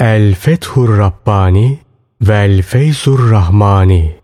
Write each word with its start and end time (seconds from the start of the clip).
El 0.00 0.34
Fethur 0.34 0.98
Rabbani 0.98 1.78
Vel 2.20 2.62
Feyzur 2.62 3.30
Rahmani 3.30 4.16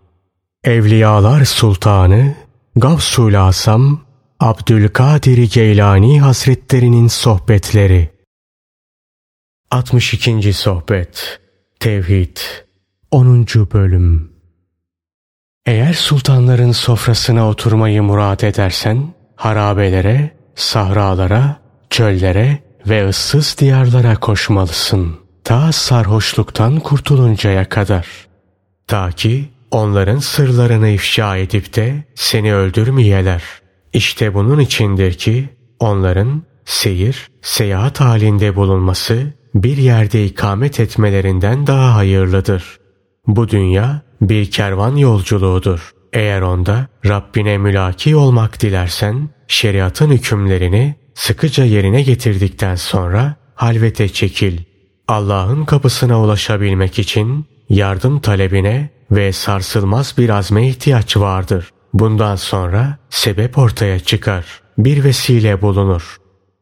Evliyalar 0.65 1.45
Sultanı 1.45 2.35
Gavsul 2.77 3.35
Asam 3.35 4.00
Abdülkadir 4.40 5.50
Geylani 5.52 6.21
Hazretlerinin 6.21 7.08
Sohbetleri 7.08 8.10
62. 9.71 10.52
Sohbet 10.52 11.40
Tevhid 11.80 12.36
10. 13.11 13.46
Bölüm 13.46 14.32
Eğer 15.66 15.93
sultanların 15.93 16.72
sofrasına 16.72 17.48
oturmayı 17.48 18.02
murad 18.02 18.41
edersen, 18.41 19.14
harabelere, 19.36 20.36
sahralara, 20.54 21.61
çöllere 21.91 22.59
ve 22.86 23.09
ıssız 23.09 23.56
diyarlara 23.59 24.16
koşmalısın. 24.16 25.23
Ta 25.45 25.72
sarhoşluktan 25.72 26.80
kurtuluncaya 26.80 27.68
kadar. 27.68 28.07
Ta 28.86 29.11
ki 29.11 29.44
onların 29.71 30.18
sırlarını 30.18 30.89
ifşa 30.89 31.36
edip 31.36 31.76
de 31.76 32.05
seni 32.14 32.55
öldürmeyeler. 32.55 33.42
İşte 33.92 34.34
bunun 34.34 34.58
içindir 34.58 35.12
ki 35.14 35.48
onların 35.78 36.42
seyir, 36.64 37.28
seyahat 37.42 38.00
halinde 38.00 38.56
bulunması 38.56 39.33
bir 39.55 39.77
yerde 39.77 40.25
ikamet 40.25 40.80
etmelerinden 40.80 41.66
daha 41.66 41.94
hayırlıdır. 41.94 42.78
Bu 43.27 43.48
dünya 43.48 44.02
bir 44.20 44.50
kervan 44.50 44.97
yolculuğudur. 44.97 45.91
Eğer 46.12 46.41
onda 46.41 46.86
Rabbine 47.06 47.58
mülaki 47.58 48.16
olmak 48.16 48.61
dilersen 48.62 49.28
şeriatın 49.48 50.11
hükümlerini 50.11 50.94
sıkıca 51.14 51.64
yerine 51.64 52.02
getirdikten 52.02 52.74
sonra 52.74 53.36
halvete 53.55 54.08
çekil. 54.08 54.73
Allah'ın 55.08 55.64
kapısına 55.64 56.20
ulaşabilmek 56.20 56.98
için 56.98 57.47
yardım 57.69 58.20
talebine 58.20 58.91
ve 59.11 59.33
sarsılmaz 59.33 60.14
bir 60.19 60.28
azme 60.28 60.69
ihtiyaç 60.69 61.16
vardır. 61.16 61.70
Bundan 61.94 62.36
sonra 62.36 62.98
sebep 63.10 63.58
ortaya 63.58 64.00
çıkar. 64.00 64.44
Bir 64.78 65.05
vesile 65.05 65.62
bulunur. 65.62 66.16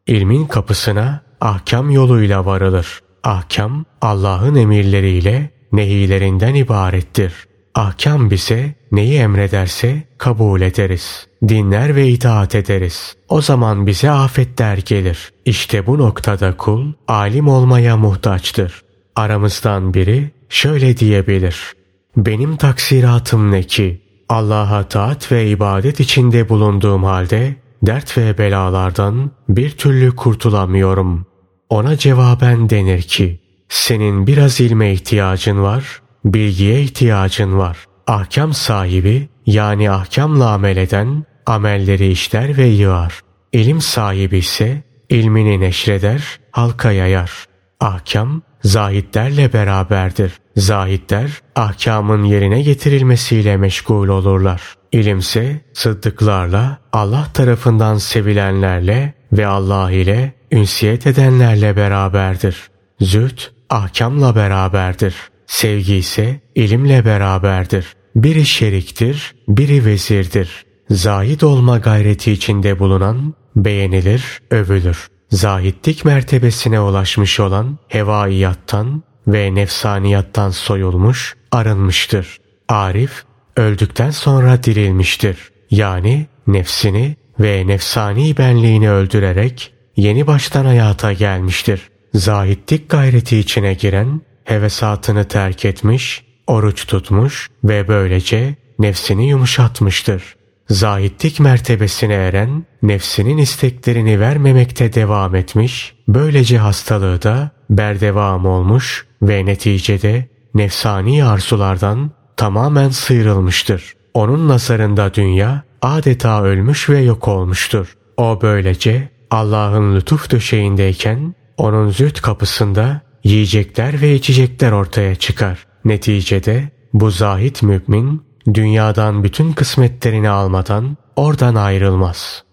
İlmin 0.07 0.45
kapısına 0.45 1.21
ahkam 1.41 1.91
yoluyla 1.91 2.45
varılır. 2.45 3.01
Ahkam 3.23 3.85
Allah'ın 4.01 4.55
emirleriyle 4.55 5.49
nehilerinden 5.71 6.53
ibarettir. 6.53 7.33
Ahkam 7.75 8.31
bize 8.31 8.75
neyi 8.91 9.19
emrederse 9.19 10.03
kabul 10.17 10.61
ederiz. 10.61 11.27
Dinler 11.47 11.95
ve 11.95 12.07
itaat 12.07 12.55
ederiz. 12.55 13.15
O 13.29 13.41
zaman 13.41 13.87
bize 13.87 14.11
afetler 14.11 14.77
gelir. 14.77 15.31
İşte 15.45 15.87
bu 15.87 15.97
noktada 15.97 16.57
kul 16.57 16.93
alim 17.07 17.47
olmaya 17.47 17.97
muhtaçtır. 17.97 18.81
Aramızdan 19.15 19.93
biri 19.93 20.31
şöyle 20.49 20.97
diyebilir. 20.97 21.73
Benim 22.17 22.57
taksiratım 22.57 23.51
ne 23.51 23.63
ki? 23.63 24.01
Allah'a 24.29 24.83
taat 24.83 25.31
ve 25.31 25.49
ibadet 25.49 25.99
içinde 25.99 26.49
bulunduğum 26.49 27.03
halde 27.03 27.55
dert 27.83 28.17
ve 28.17 28.37
belalardan 28.37 29.31
bir 29.49 29.69
türlü 29.69 30.15
kurtulamıyorum. 30.15 31.25
Ona 31.69 31.97
cevaben 31.97 32.69
denir 32.69 33.01
ki, 33.01 33.39
senin 33.69 34.27
biraz 34.27 34.61
ilme 34.61 34.93
ihtiyacın 34.93 35.63
var, 35.63 36.01
bilgiye 36.25 36.81
ihtiyacın 36.81 37.57
var. 37.57 37.77
Ahkam 38.07 38.53
sahibi 38.53 39.29
yani 39.45 39.91
ahkamla 39.91 40.49
amel 40.49 40.77
eden 40.77 41.25
amelleri 41.45 42.11
işler 42.11 42.57
ve 42.57 42.65
yığar. 42.65 43.19
İlim 43.51 43.81
sahibi 43.81 44.37
ise 44.37 44.83
ilmini 45.09 45.59
neşreder, 45.59 46.39
halka 46.51 46.91
yayar. 46.91 47.31
Ahkam 47.79 48.41
zahitlerle 48.63 49.53
beraberdir. 49.53 50.31
Zahitler 50.55 51.31
ahkamın 51.55 52.23
yerine 52.23 52.61
getirilmesiyle 52.61 53.57
meşgul 53.57 54.07
olurlar. 54.07 54.61
İlimse 54.91 55.61
sıddıklarla, 55.73 56.77
Allah 56.93 57.27
tarafından 57.33 57.97
sevilenlerle 57.97 59.13
ve 59.31 59.47
Allah 59.47 59.91
ile 59.91 60.33
ünsiyet 60.51 61.07
edenlerle 61.07 61.75
beraberdir. 61.75 62.69
Züht 62.99 63.51
ahkamla 63.69 64.35
beraberdir. 64.35 65.15
Sevgi 65.47 65.95
ise 65.95 66.41
ilimle 66.55 67.05
beraberdir. 67.05 67.85
Biri 68.15 68.45
şeriktir, 68.45 69.35
biri 69.47 69.85
vezirdir. 69.85 70.65
Zahid 70.89 71.41
olma 71.41 71.77
gayreti 71.77 72.31
içinde 72.31 72.79
bulunan 72.79 73.33
beğenilir, 73.55 74.41
övülür. 74.51 75.07
Zahitlik 75.29 76.05
mertebesine 76.05 76.79
ulaşmış 76.79 77.39
olan 77.39 77.77
hevaiyattan 77.87 79.03
ve 79.27 79.55
nefsaniyattan 79.55 80.49
soyulmuş, 80.49 81.35
arınmıştır. 81.51 82.37
Arif, 82.69 83.23
öldükten 83.57 84.09
sonra 84.09 84.63
dirilmiştir. 84.63 85.37
Yani 85.71 86.27
nefsini 86.47 87.15
ve 87.39 87.67
nefsani 87.67 88.37
benliğini 88.37 88.91
öldürerek 88.91 89.73
yeni 89.95 90.27
baştan 90.27 90.65
hayata 90.65 91.13
gelmiştir. 91.13 91.81
Zahitlik 92.13 92.89
gayreti 92.89 93.37
içine 93.37 93.73
giren, 93.73 94.21
hevesatını 94.43 95.27
terk 95.27 95.65
etmiş, 95.65 96.23
oruç 96.47 96.85
tutmuş 96.85 97.49
ve 97.63 97.87
böylece 97.87 98.55
nefsini 98.79 99.29
yumuşatmıştır. 99.29 100.35
Zahitlik 100.69 101.39
mertebesine 101.39 102.13
eren, 102.13 102.65
nefsinin 102.83 103.37
isteklerini 103.37 104.19
vermemekte 104.19 104.93
devam 104.93 105.35
etmiş, 105.35 105.95
böylece 106.07 106.57
hastalığı 106.57 107.21
da 107.21 107.51
berdevam 107.69 108.45
olmuş 108.45 109.05
ve 109.21 109.45
neticede 109.45 110.27
nefsani 110.53 111.25
arzulardan 111.25 112.11
tamamen 112.37 112.89
sıyrılmıştır. 112.89 113.93
Onun 114.13 114.49
nazarında 114.49 115.13
dünya 115.13 115.63
adeta 115.81 116.43
ölmüş 116.43 116.89
ve 116.89 117.01
yok 117.01 117.27
olmuştur. 117.27 117.97
O 118.17 118.39
böylece 118.41 119.09
Allah'ın 119.31 119.95
lütuf 119.95 120.31
döşeğindeyken 120.31 121.35
onun 121.57 121.89
züht 121.89 122.21
kapısında 122.21 123.01
yiyecekler 123.23 124.01
ve 124.01 124.15
içecekler 124.15 124.71
ortaya 124.71 125.15
çıkar. 125.15 125.65
Neticede 125.85 126.69
bu 126.93 127.11
zahit 127.11 127.63
mümin 127.63 128.21
dünyadan 128.53 129.23
bütün 129.23 129.53
kısmetlerini 129.53 130.29
almadan 130.29 130.97
oradan 131.15 131.55
ayrılmaz. 131.55 132.43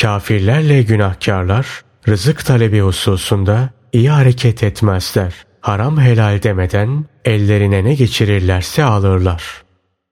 Kafirlerle 0.00 0.82
günahkarlar 0.82 1.66
rızık 2.08 2.46
talebi 2.46 2.80
hususunda 2.80 3.70
iyi 3.92 4.10
hareket 4.10 4.62
etmezler. 4.62 5.34
Haram 5.60 6.00
helal 6.00 6.42
demeden 6.42 7.04
ellerine 7.24 7.84
ne 7.84 7.94
geçirirlerse 7.94 8.84
alırlar. 8.84 9.62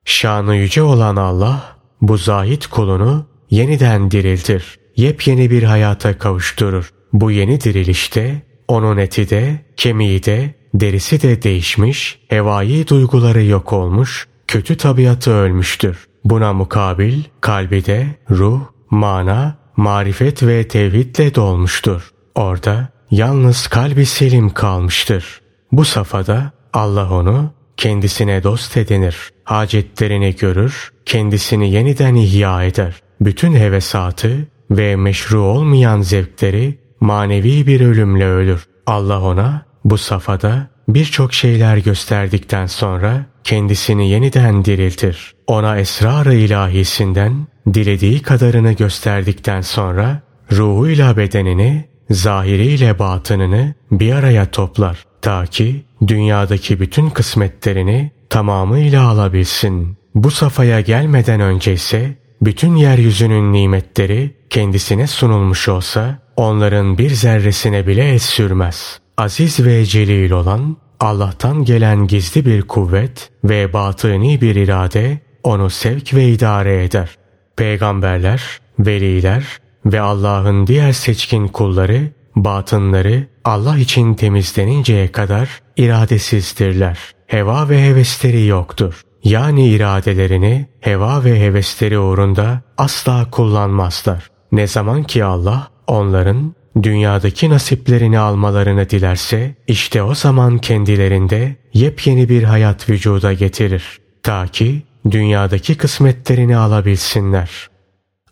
Şanı 0.05 0.57
yüce 0.57 0.83
olan 0.83 1.17
Allah 1.17 1.77
bu 2.01 2.17
zahit 2.17 2.67
kulunu 2.67 3.27
yeniden 3.51 4.11
diriltir. 4.11 4.79
Yepyeni 4.97 5.51
bir 5.51 5.63
hayata 5.63 6.19
kavuşturur. 6.19 6.91
Bu 7.13 7.31
yeni 7.31 7.61
dirilişte 7.61 8.43
onun 8.71 8.97
eti 8.97 9.31
de, 9.31 9.61
kemiği 9.77 10.25
de, 10.25 10.55
derisi 10.75 11.23
de 11.23 11.43
değişmiş, 11.43 12.19
hevai 12.29 12.89
duyguları 12.89 13.45
yok 13.45 13.73
olmuş, 13.73 14.29
kötü 14.49 14.77
tabiatı 14.77 15.31
ölmüştür. 15.31 16.07
Buna 16.25 16.53
mukabil 16.53 17.23
kalbi 17.41 17.85
de 17.85 18.07
ruh, 18.31 18.61
mana, 18.91 19.59
marifet 19.77 20.43
ve 20.43 20.69
tevhidle 20.69 21.35
dolmuştur. 21.35 22.11
Orada 22.35 22.89
yalnız 23.11 23.67
kalbi 23.67 24.07
selim 24.07 24.51
kalmıştır. 24.51 25.41
Bu 25.73 25.85
safhada 25.85 26.53
Allah 26.73 27.11
onu 27.13 27.51
kendisine 27.77 28.43
dost 28.43 28.77
edinir. 28.77 29.17
Hacetlerini 29.45 30.37
görür, 30.37 30.93
kendisini 31.07 31.71
yeniden 31.71 32.15
ihya 32.15 32.65
eder. 32.65 32.95
Bütün 33.21 33.55
hevesatı 33.55 34.49
ve 34.71 34.97
meşru 34.97 35.41
olmayan 35.41 36.01
zevkleri 36.01 36.79
manevi 37.01 37.67
bir 37.67 37.81
ölümle 37.81 38.27
ölür. 38.27 38.67
Allah 38.87 39.21
ona 39.23 39.63
bu 39.85 39.99
safhada 39.99 40.67
birçok 40.89 41.35
şeyler 41.35 41.77
gösterdikten 41.77 42.67
sonra 42.67 43.27
kendisini 43.45 44.11
yeniden 44.11 44.65
diriltir. 44.65 45.35
Ona 45.47 45.79
esrar-ı 45.79 46.35
ilahisinden 46.35 47.47
dilediği 47.75 48.23
kadarını 48.23 48.73
gösterdikten 48.73 49.61
sonra 49.61 50.23
ruhuyla 50.53 51.17
bedenini, 51.17 51.85
zahiriyle 52.11 52.99
batınını 52.99 53.75
bir 53.91 54.13
araya 54.13 54.51
toplar. 54.51 55.05
Ta 55.23 55.47
ki 55.47 55.85
dünyadaki 56.07 56.81
bütün 56.81 57.11
kısmetlerini 57.11 58.11
tamamıyla 58.31 59.09
alabilsin. 59.09 59.97
Bu 60.15 60.31
safhaya 60.31 60.81
gelmeden 60.81 61.41
önce 61.41 61.73
ise 61.73 62.17
bütün 62.41 62.77
yeryüzünün 62.77 63.53
nimetleri 63.53 64.37
kendisine 64.51 65.07
sunulmuş 65.07 65.69
olsa 65.69 66.19
onların 66.37 66.99
bir 66.99 67.11
zerresine 67.11 67.87
bile 67.87 68.09
el 68.09 68.19
sürmez. 68.19 69.01
Aziz 69.17 69.67
ve 69.67 69.85
celil 69.85 70.31
olan 70.31 70.77
Allah'tan 71.01 71.65
gelen 71.65 72.07
gizli 72.07 72.47
bir 72.47 72.63
kuvvet 72.63 73.31
ve 73.45 73.73
batıni 73.73 74.41
bir 74.41 74.55
irade 74.55 75.19
onu 75.43 75.71
sevk 75.71 76.15
ve 76.15 76.29
idare 76.29 76.85
eder. 76.85 77.11
Peygamberler, 77.57 78.61
veliler 78.79 79.45
ve 79.87 80.01
Allah'ın 80.01 80.67
diğer 80.67 80.93
seçkin 80.93 81.49
kulları 81.49 82.13
batınları 82.37 83.27
Allah 83.45 83.79
için 83.79 84.15
temizleninceye 84.15 85.13
kadar 85.13 85.61
iradesizdirler. 85.77 86.99
Heva 87.27 87.69
ve 87.69 87.85
hevesleri 87.89 88.47
yoktur. 88.47 89.03
Yani 89.25 89.69
iradelerini 89.69 90.67
heva 90.81 91.25
ve 91.25 91.41
hevesleri 91.41 91.99
uğrunda 91.99 92.63
asla 92.79 93.31
kullanmazlar. 93.31 94.31
Ne 94.53 94.67
zaman 94.67 95.03
ki 95.03 95.25
Allah 95.25 95.69
onların 95.87 96.55
dünyadaki 96.83 97.51
nasiplerini 97.51 98.19
almalarını 98.19 98.91
dilerse 98.91 99.55
işte 99.67 100.03
o 100.03 100.15
zaman 100.15 100.59
kendilerinde 100.59 101.57
yepyeni 101.75 102.29
bir 102.29 102.43
hayat 102.43 102.91
vücuda 102.91 103.33
getirir. 103.33 103.99
Ta 104.23 104.47
ki 104.47 104.83
dünyadaki 105.11 105.75
kısmetlerini 105.75 106.57
alabilsinler. 106.57 107.71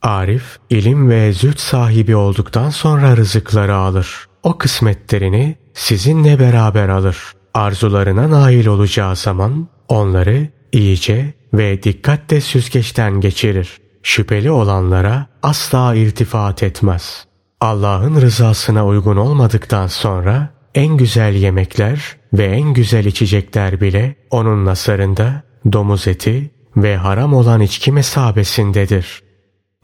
Arif, 0.02 0.58
ilim 0.70 1.10
ve 1.10 1.32
züht 1.32 1.60
sahibi 1.60 2.16
olduktan 2.16 2.70
sonra 2.70 3.16
rızıkları 3.16 3.74
alır. 3.74 4.26
O 4.42 4.58
kısmetlerini 4.58 5.56
sizinle 5.74 6.40
beraber 6.40 6.88
alır. 6.88 7.18
Arzularına 7.54 8.30
nail 8.30 8.66
olacağı 8.66 9.16
zaman 9.16 9.68
onları 9.88 10.48
iyice 10.72 11.34
ve 11.54 11.82
dikkatle 11.82 12.40
süzgeçten 12.40 13.20
geçirir. 13.20 13.78
Şüpheli 14.02 14.50
olanlara 14.50 15.26
asla 15.42 15.94
iltifat 15.94 16.62
etmez. 16.62 17.26
Allah'ın 17.60 18.20
rızasına 18.20 18.86
uygun 18.86 19.16
olmadıktan 19.16 19.86
sonra 19.86 20.48
en 20.74 20.96
güzel 20.96 21.34
yemekler 21.34 22.16
ve 22.32 22.44
en 22.44 22.74
güzel 22.74 23.04
içecekler 23.04 23.80
bile 23.80 24.16
onun 24.30 24.64
nasarında 24.64 25.42
domuz 25.72 26.08
eti 26.08 26.50
ve 26.76 26.96
haram 26.96 27.34
olan 27.34 27.60
içki 27.60 27.92
mesabesindedir. 27.92 29.22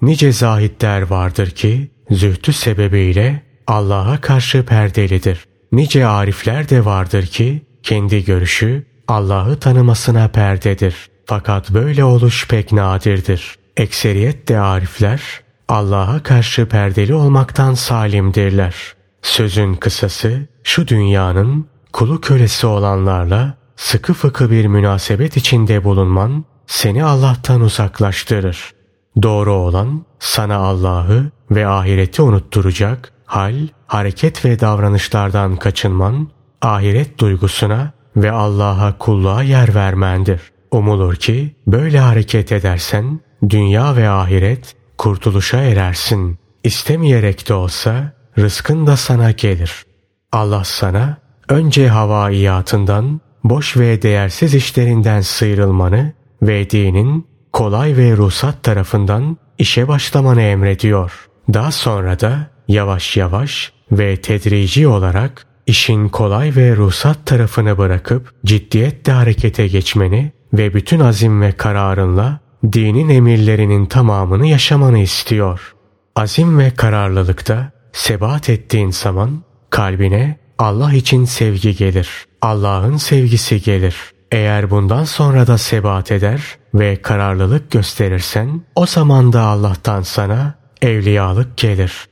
Nice 0.02 0.32
zahitler 0.32 1.02
vardır 1.02 1.50
ki 1.50 1.90
zühtü 2.10 2.52
sebebiyle 2.52 3.42
Allah'a 3.66 4.20
karşı 4.20 4.66
perdelidir. 4.66 5.44
Nice 5.72 6.06
arifler 6.06 6.68
de 6.68 6.84
vardır 6.84 7.26
ki 7.26 7.62
kendi 7.82 8.24
görüşü 8.24 8.86
Allah'ı 9.08 9.56
tanımasına 9.56 10.28
perdedir. 10.28 11.10
Fakat 11.26 11.70
böyle 11.70 12.04
oluş 12.04 12.48
pek 12.48 12.72
nadirdir. 12.72 13.56
Ekseriyet 13.76 14.48
de 14.48 14.58
arifler 14.58 15.20
Allah'a 15.68 16.22
karşı 16.22 16.68
perdeli 16.68 17.14
olmaktan 17.14 17.74
salimdirler. 17.74 18.74
Sözün 19.22 19.74
kısası 19.74 20.46
şu 20.62 20.88
dünyanın 20.88 21.66
kulu 21.92 22.20
kölesi 22.20 22.66
olanlarla 22.66 23.54
sıkı 23.76 24.14
fıkı 24.14 24.50
bir 24.50 24.66
münasebet 24.66 25.36
içinde 25.36 25.84
bulunman 25.84 26.44
seni 26.66 27.04
Allah'tan 27.04 27.60
uzaklaştırır. 27.60 28.74
Doğru 29.22 29.52
olan 29.52 30.04
sana 30.18 30.56
Allah'ı 30.56 31.30
ve 31.50 31.66
ahireti 31.66 32.22
unutturacak 32.22 33.12
hal, 33.26 33.54
hareket 33.86 34.44
ve 34.44 34.60
davranışlardan 34.60 35.56
kaçınman, 35.56 36.28
ahiret 36.62 37.18
duygusuna 37.18 37.92
ve 38.16 38.32
Allah'a 38.32 38.98
kulluğa 38.98 39.42
yer 39.42 39.74
vermendir. 39.74 40.40
Umulur 40.70 41.14
ki 41.16 41.56
böyle 41.66 41.98
hareket 41.98 42.52
edersen 42.52 43.20
dünya 43.48 43.96
ve 43.96 44.08
ahiret 44.08 44.76
kurtuluşa 44.98 45.62
erersin. 45.62 46.38
İstemeyerek 46.64 47.48
de 47.48 47.54
olsa 47.54 48.12
rızkın 48.38 48.86
da 48.86 48.96
sana 48.96 49.30
gelir. 49.30 49.84
Allah 50.32 50.64
sana 50.64 51.16
önce 51.48 51.88
havaiyatından, 51.88 53.20
boş 53.44 53.76
ve 53.76 54.02
değersiz 54.02 54.54
işlerinden 54.54 55.20
sıyrılmanı 55.20 56.12
ve 56.42 56.70
dinin 56.70 57.26
kolay 57.52 57.96
ve 57.96 58.16
ruhsat 58.16 58.62
tarafından 58.62 59.36
işe 59.58 59.88
başlamanı 59.88 60.42
emrediyor. 60.42 61.28
Daha 61.54 61.70
sonra 61.70 62.20
da 62.20 62.50
yavaş 62.68 63.16
yavaş 63.16 63.72
ve 63.92 64.16
tedrici 64.16 64.88
olarak 64.88 65.46
işin 65.66 66.08
kolay 66.08 66.56
ve 66.56 66.76
ruhsat 66.76 67.26
tarafını 67.26 67.78
bırakıp 67.78 68.32
ciddiyetle 68.44 69.12
harekete 69.12 69.66
geçmeni 69.66 70.32
ve 70.52 70.74
bütün 70.74 71.00
azim 71.00 71.42
ve 71.42 71.52
kararınla 71.52 72.40
dinin 72.72 73.08
emirlerinin 73.08 73.86
tamamını 73.86 74.46
yaşamanı 74.46 74.98
istiyor. 74.98 75.74
Azim 76.16 76.58
ve 76.58 76.70
kararlılıkta 76.70 77.72
sebat 77.92 78.48
ettiğin 78.48 78.90
zaman 78.90 79.42
kalbine 79.70 80.38
Allah 80.58 80.92
için 80.92 81.24
sevgi 81.24 81.76
gelir. 81.76 82.08
Allah'ın 82.42 82.96
sevgisi 82.96 83.62
gelir. 83.62 83.96
Eğer 84.32 84.70
bundan 84.70 85.04
sonra 85.04 85.46
da 85.46 85.58
sebat 85.58 86.12
eder 86.12 86.42
ve 86.74 87.02
kararlılık 87.02 87.70
gösterirsen 87.70 88.62
o 88.74 88.86
zaman 88.86 89.32
da 89.32 89.40
Allah'tan 89.40 90.02
sana 90.02 90.54
evliyalık 90.82 91.56
gelir. 91.56 92.08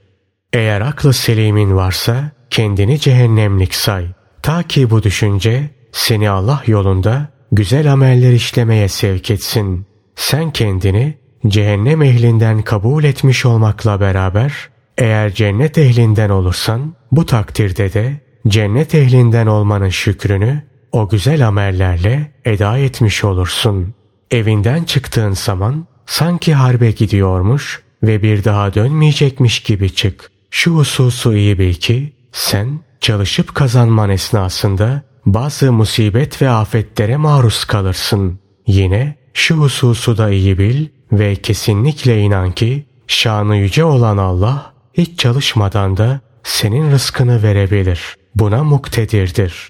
Eğer 0.53 0.81
aklı 0.81 1.13
selimin 1.13 1.77
varsa 1.77 2.31
kendini 2.53 2.99
cehennemlik 2.99 3.75
say. 3.75 4.07
Ta 4.43 4.63
ki 4.63 4.91
bu 4.91 5.03
düşünce 5.03 5.71
seni 5.93 6.31
Allah 6.31 6.63
yolunda 6.67 7.29
güzel 7.53 7.93
ameller 7.93 8.33
işlemeye 8.33 8.89
sevk 8.89 9.31
etsin. 9.31 9.87
Sen 10.17 10.51
kendini 10.51 11.19
cehennem 11.47 12.03
ehlinden 12.03 12.63
kabul 12.63 13.05
etmiş 13.05 13.47
olmakla 13.47 14.01
beraber 14.01 14.69
eğer 14.99 15.35
cennet 15.35 15.79
ehlinden 15.79 16.31
olursan 16.31 16.95
bu 17.13 17.27
takdirde 17.27 17.93
de 17.93 18.21
cennet 18.49 18.95
ehlinden 18.95 19.47
olmanın 19.47 19.89
şükrünü 19.89 20.63
o 20.93 21.09
güzel 21.09 21.49
amellerle 21.49 22.33
eda 22.45 22.79
etmiş 22.79 23.25
olursun. 23.25 23.95
Evinden 24.31 24.85
çıktığın 24.85 25.33
zaman 25.33 25.87
sanki 26.07 26.55
harbe 26.55 26.91
gidiyormuş 26.91 27.83
ve 28.03 28.23
bir 28.23 28.45
daha 28.45 28.75
dönmeyecekmiş 28.75 29.61
gibi 29.61 29.95
çık. 29.95 30.31
Şu 30.51 30.77
hususu 30.77 31.35
iyi 31.35 31.59
bil 31.59 31.75
ki 31.75 32.13
sen 32.33 32.81
çalışıp 33.01 33.55
kazanman 33.55 34.11
esnasında 34.11 35.03
bazı 35.27 35.73
musibet 35.73 36.43
ve 36.43 36.51
afetlere 36.51 37.17
maruz 37.17 37.65
kalırsın. 37.65 38.39
Yine 38.67 39.17
şu 39.35 39.57
hususu 39.57 40.19
da 40.19 40.31
iyi 40.31 40.59
bil 40.59 40.89
ve 41.13 41.37
kesinlikle 41.37 42.21
inan 42.21 42.53
ki 42.53 42.87
şanı 43.07 43.57
yüce 43.57 43.85
olan 43.85 44.19
Allah 44.19 44.73
hiç 44.95 45.19
çalışmadan 45.19 45.97
da 45.97 46.21
senin 46.43 46.91
rızkını 46.91 47.43
verebilir. 47.43 48.17
Buna 48.35 48.65
muktedirdir. 48.65 49.69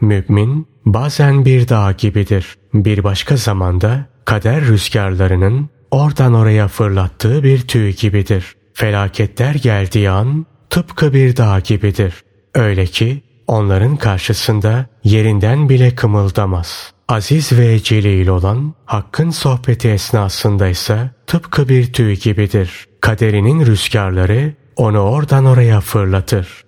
Mümin 0.00 0.66
bazen 0.86 1.44
bir 1.44 1.68
dağ 1.68 1.92
gibidir. 1.92 2.58
Bir 2.74 3.04
başka 3.04 3.36
zamanda 3.36 4.06
kader 4.24 4.64
rüzgarlarının 4.64 5.68
oradan 5.90 6.34
oraya 6.34 6.68
fırlattığı 6.68 7.42
bir 7.42 7.60
tüy 7.60 7.92
gibidir. 7.92 8.56
Felaketler 8.74 9.54
geldiği 9.54 10.10
an 10.10 10.46
tıpkı 10.70 11.12
bir 11.14 11.36
dağ 11.36 11.60
gibidir. 11.60 12.14
Öyle 12.54 12.86
ki 12.86 13.22
onların 13.46 13.96
karşısında 13.96 14.86
yerinden 15.04 15.68
bile 15.68 15.94
kımıldamaz. 15.94 16.92
Aziz 17.08 17.52
ve 17.52 17.82
celil 17.82 18.28
olan 18.28 18.74
Hakk'ın 18.84 19.30
sohbeti 19.30 19.88
esnasında 19.88 20.68
ise 20.68 21.10
tıpkı 21.26 21.68
bir 21.68 21.92
tüy 21.92 22.16
gibidir. 22.16 22.86
Kaderinin 23.00 23.66
rüzgarları 23.66 24.54
onu 24.76 24.98
oradan 24.98 25.44
oraya 25.44 25.80
fırlatır. 25.80 26.64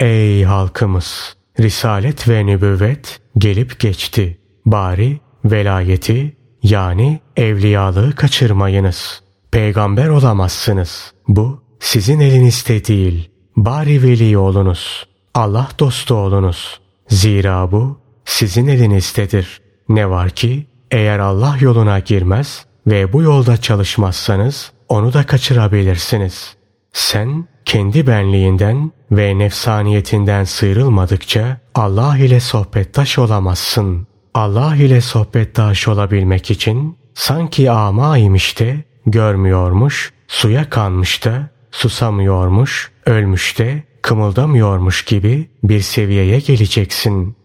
Ey 0.00 0.44
halkımız! 0.44 1.36
Risalet 1.60 2.28
ve 2.28 2.46
nübüvvet 2.46 3.20
gelip 3.38 3.80
geçti. 3.80 4.38
Bari 4.66 5.20
velayeti 5.44 6.36
yani 6.62 7.20
evliyalığı 7.36 8.14
kaçırmayınız. 8.14 9.22
Peygamber 9.50 10.08
olamazsınız. 10.08 11.12
Bu 11.28 11.62
sizin 11.80 12.20
elinizde 12.20 12.84
değil. 12.84 13.27
Bari 13.58 14.02
veli 14.02 14.38
olunuz. 14.38 15.06
Allah 15.34 15.68
dostu 15.78 16.14
olunuz. 16.14 16.80
Zira 17.08 17.72
bu 17.72 17.98
sizin 18.24 18.66
elinizdedir. 18.66 19.60
Ne 19.88 20.10
var 20.10 20.30
ki 20.30 20.66
eğer 20.90 21.18
Allah 21.18 21.56
yoluna 21.60 21.98
girmez 21.98 22.66
ve 22.86 23.12
bu 23.12 23.22
yolda 23.22 23.56
çalışmazsanız 23.56 24.72
onu 24.88 25.12
da 25.12 25.26
kaçırabilirsiniz. 25.26 26.56
Sen 26.92 27.48
kendi 27.64 28.06
benliğinden 28.06 28.92
ve 29.12 29.38
nefsaniyetinden 29.38 30.44
sıyrılmadıkça 30.44 31.60
Allah 31.74 32.18
ile 32.18 32.40
sohbettaş 32.40 33.18
olamazsın. 33.18 34.06
Allah 34.34 34.76
ile 34.76 35.00
sohbettaş 35.00 35.88
olabilmek 35.88 36.50
için 36.50 36.96
sanki 37.14 37.70
ama 37.70 38.18
imiş 38.18 38.60
de 38.60 38.84
görmüyormuş, 39.06 40.12
suya 40.28 40.70
kanmış 40.70 41.24
da 41.24 41.50
susamıyormuş, 41.70 42.90
ölmüş 43.08 43.58
de 43.58 43.82
kımıldamıyormuş 44.02 45.04
gibi 45.04 45.48
bir 45.64 45.80
seviyeye 45.80 46.38
geleceksin. 46.38 47.36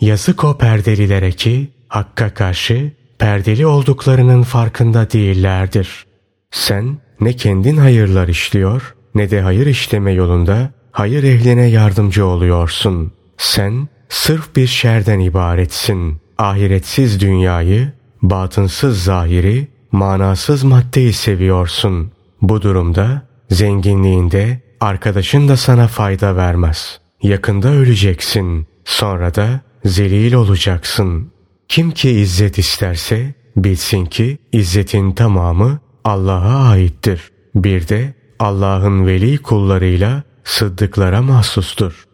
Yazık 0.00 0.44
o 0.44 0.58
perdelilere 0.58 1.32
ki 1.32 1.68
Hakk'a 1.88 2.34
karşı 2.34 2.92
perdeli 3.18 3.66
olduklarının 3.66 4.42
farkında 4.42 5.10
değillerdir. 5.10 6.06
Sen 6.50 6.98
ne 7.20 7.32
kendin 7.32 7.76
hayırlar 7.76 8.28
işliyor 8.28 8.94
ne 9.14 9.30
de 9.30 9.40
hayır 9.40 9.66
işleme 9.66 10.12
yolunda 10.12 10.70
hayır 10.92 11.22
ehline 11.22 11.66
yardımcı 11.66 12.26
oluyorsun. 12.26 13.12
Sen 13.36 13.88
sırf 14.08 14.56
bir 14.56 14.66
şerden 14.66 15.20
ibaretsin. 15.20 16.20
Ahiretsiz 16.38 17.20
dünyayı, 17.20 17.92
batınsız 18.22 19.04
zahiri, 19.04 19.68
manasız 19.92 20.64
maddeyi 20.64 21.12
seviyorsun. 21.12 22.12
Bu 22.42 22.62
durumda 22.62 23.22
zenginliğinde 23.50 24.60
arkadaşın 24.80 25.48
da 25.48 25.56
sana 25.56 25.86
fayda 25.86 26.36
vermez. 26.36 27.00
Yakında 27.22 27.68
öleceksin. 27.68 28.66
Sonra 28.84 29.34
da 29.34 29.60
zelil 29.84 30.32
olacaksın. 30.32 31.32
Kim 31.68 31.90
ki 31.90 32.10
izzet 32.10 32.58
isterse 32.58 33.34
bilsin 33.56 34.04
ki 34.04 34.38
izzetin 34.52 35.12
tamamı 35.12 35.80
Allah'a 36.04 36.68
aittir. 36.68 37.30
Bir 37.54 37.88
de 37.88 38.14
Allah'ın 38.38 39.06
veli 39.06 39.38
kullarıyla 39.38 40.22
sıddıklara 40.44 41.22
mahsustur. 41.22 42.04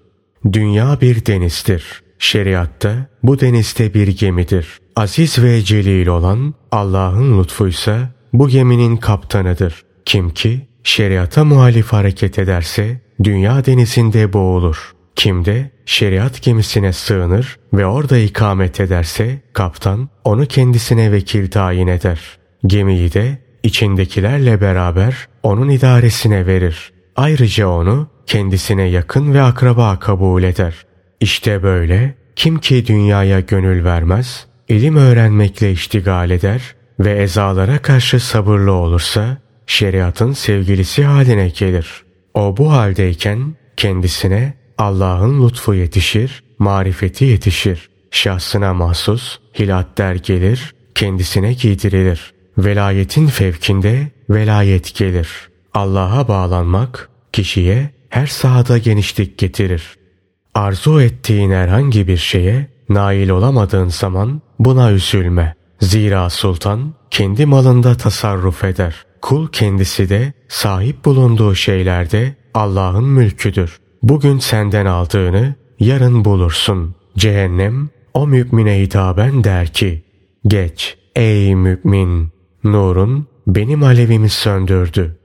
Dünya 0.53 1.01
bir 1.01 1.27
denizdir. 1.27 2.03
Şeriatta 2.19 3.07
bu 3.23 3.41
denizde 3.41 3.95
bir 3.95 4.09
gemidir. 4.09 4.81
Aziz 4.97 5.39
ve 5.43 5.63
celil 5.63 6.07
olan 6.07 6.55
Allah'ın 6.73 7.43
lütfuysa 7.43 8.11
bu 8.33 8.49
geminin 8.49 8.97
kaptanıdır. 8.97 9.85
Kim 10.05 10.31
ki 10.31 10.69
şeriata 10.87 11.45
muhalif 11.45 11.93
hareket 11.93 12.39
ederse 12.39 13.01
dünya 13.25 13.65
denizinde 13.65 14.33
boğulur. 14.33 14.93
Kim 15.17 15.45
de 15.45 15.71
şeriat 15.87 16.43
gemisine 16.43 16.93
sığınır 16.93 17.59
ve 17.75 17.87
orada 17.87 18.19
ikamet 18.19 18.81
ederse 18.81 19.41
kaptan 19.53 20.09
onu 20.25 20.47
kendisine 20.47 21.13
vekil 21.13 21.51
tayin 21.51 21.87
eder. 21.87 22.21
Gemiyi 22.67 23.13
de 23.13 23.39
içindekilerle 23.63 24.61
beraber 24.61 25.29
onun 25.43 25.69
idaresine 25.69 26.47
verir. 26.47 26.93
Ayrıca 27.17 27.69
onu 27.69 28.09
kendisine 28.27 28.83
yakın 28.83 29.35
ve 29.35 29.43
akraba 29.43 29.99
kabul 29.99 30.43
eder. 30.43 30.75
İşte 31.21 31.63
böyle 31.63 32.15
kim 32.37 32.59
ki 32.59 32.87
dünyaya 32.87 33.41
gönül 33.41 33.85
vermez, 33.85 34.47
ilim 34.69 34.97
öğrenmekle 34.97 35.73
iştigal 35.73 36.31
eder 36.31 36.75
ve 37.01 37.11
ezalara 37.11 37.79
karşı 37.79 38.21
sabırlı 38.21 38.73
olursa 38.73 39.46
şeriatın 39.67 40.33
sevgilisi 40.33 41.05
haline 41.05 41.49
gelir. 41.49 42.05
O 42.35 42.57
bu 42.57 42.73
haldeyken 42.73 43.55
kendisine 43.77 44.55
Allah'ın 44.79 45.47
lütfu 45.47 45.75
yetişir, 45.75 46.43
marifeti 46.59 47.25
yetişir. 47.25 47.89
Şahsına 48.11 48.75
mahsus 48.75 49.39
hilatler 49.59 50.15
gelir, 50.15 50.75
kendisine 50.95 51.53
giydirilir. 51.53 52.33
Velayetin 52.59 53.27
fevkinde 53.27 54.11
velayet 54.31 54.95
gelir. 54.95 55.29
Allah'a 55.75 56.29
bağlanmak 56.29 57.09
kişiye 57.33 57.91
her 58.09 58.27
sahada 58.27 58.79
genişlik 58.79 59.39
getirir. 59.39 59.97
Arzu 60.55 61.01
ettiğin 61.01 61.51
herhangi 61.51 62.09
bir 62.09 62.17
şeye 62.17 62.69
nail 62.89 63.29
olamadığın 63.29 63.89
zaman 63.89 64.43
buna 64.59 64.93
üzülme. 64.93 65.55
Zira 65.81 66.31
sultan 66.31 66.95
kendi 67.11 67.47
malında 67.47 67.95
tasarruf 67.95 68.65
eder. 68.65 69.06
Kul 69.27 69.49
kendisi 69.49 70.09
de 70.09 70.33
sahip 70.49 71.05
bulunduğu 71.05 71.55
şeylerde 71.55 72.35
Allah'ın 72.55 73.05
mülküdür. 73.05 73.79
Bugün 74.03 74.39
senden 74.39 74.87
aldığını 74.87 75.55
yarın 75.81 76.25
bulursun. 76.25 76.95
Cehennem 77.17 77.89
o 78.15 78.27
mümine 78.27 78.81
hitaben 78.81 79.45
der 79.45 79.67
ki, 79.67 80.05
Geç 80.47 80.99
ey 81.17 81.55
mümin, 81.55 82.29
nurun 82.65 83.27
benim 83.47 83.83
alevimi 83.83 84.29
söndürdü. 84.29 85.17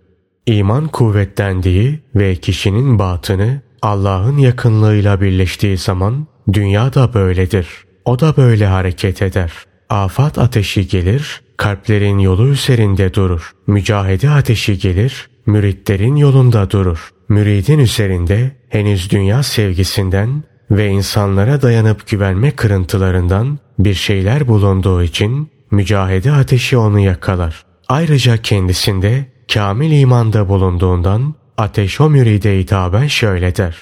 İman 0.45 0.87
kuvvetlendiği 0.87 1.99
ve 2.15 2.35
kişinin 2.35 2.99
batını 2.99 3.61
Allah'ın 3.81 4.37
yakınlığıyla 4.37 5.21
birleştiği 5.21 5.77
zaman 5.77 6.27
dünya 6.53 6.93
da 6.93 7.13
böyledir. 7.13 7.67
O 8.05 8.19
da 8.19 8.37
böyle 8.37 8.65
hareket 8.65 9.21
eder. 9.21 9.53
Afat 9.89 10.37
ateşi 10.37 10.87
gelir, 10.87 11.40
kalplerin 11.57 12.19
yolu 12.19 12.47
üzerinde 12.47 13.13
durur. 13.13 13.51
Mücahede 13.67 14.29
ateşi 14.29 14.77
gelir, 14.77 15.29
müritlerin 15.45 16.15
yolunda 16.15 16.71
durur. 16.71 17.09
Müridin 17.29 17.79
üzerinde 17.79 18.51
henüz 18.69 19.11
dünya 19.11 19.43
sevgisinden 19.43 20.43
ve 20.71 20.87
insanlara 20.87 21.61
dayanıp 21.61 22.07
güvenme 22.07 22.51
kırıntılarından 22.51 23.59
bir 23.79 23.93
şeyler 23.93 24.47
bulunduğu 24.47 25.03
için 25.03 25.49
mücahede 25.71 26.31
ateşi 26.31 26.77
onu 26.77 26.99
yakalar. 26.99 27.65
Ayrıca 27.87 28.37
kendisinde 28.37 29.25
kamil 29.53 29.91
imanda 29.91 30.49
bulunduğundan 30.49 31.35
ateş 31.57 32.01
o 32.01 32.09
müride 32.09 32.59
hitaben 32.59 33.07
şöyle 33.07 33.55
der. 33.55 33.81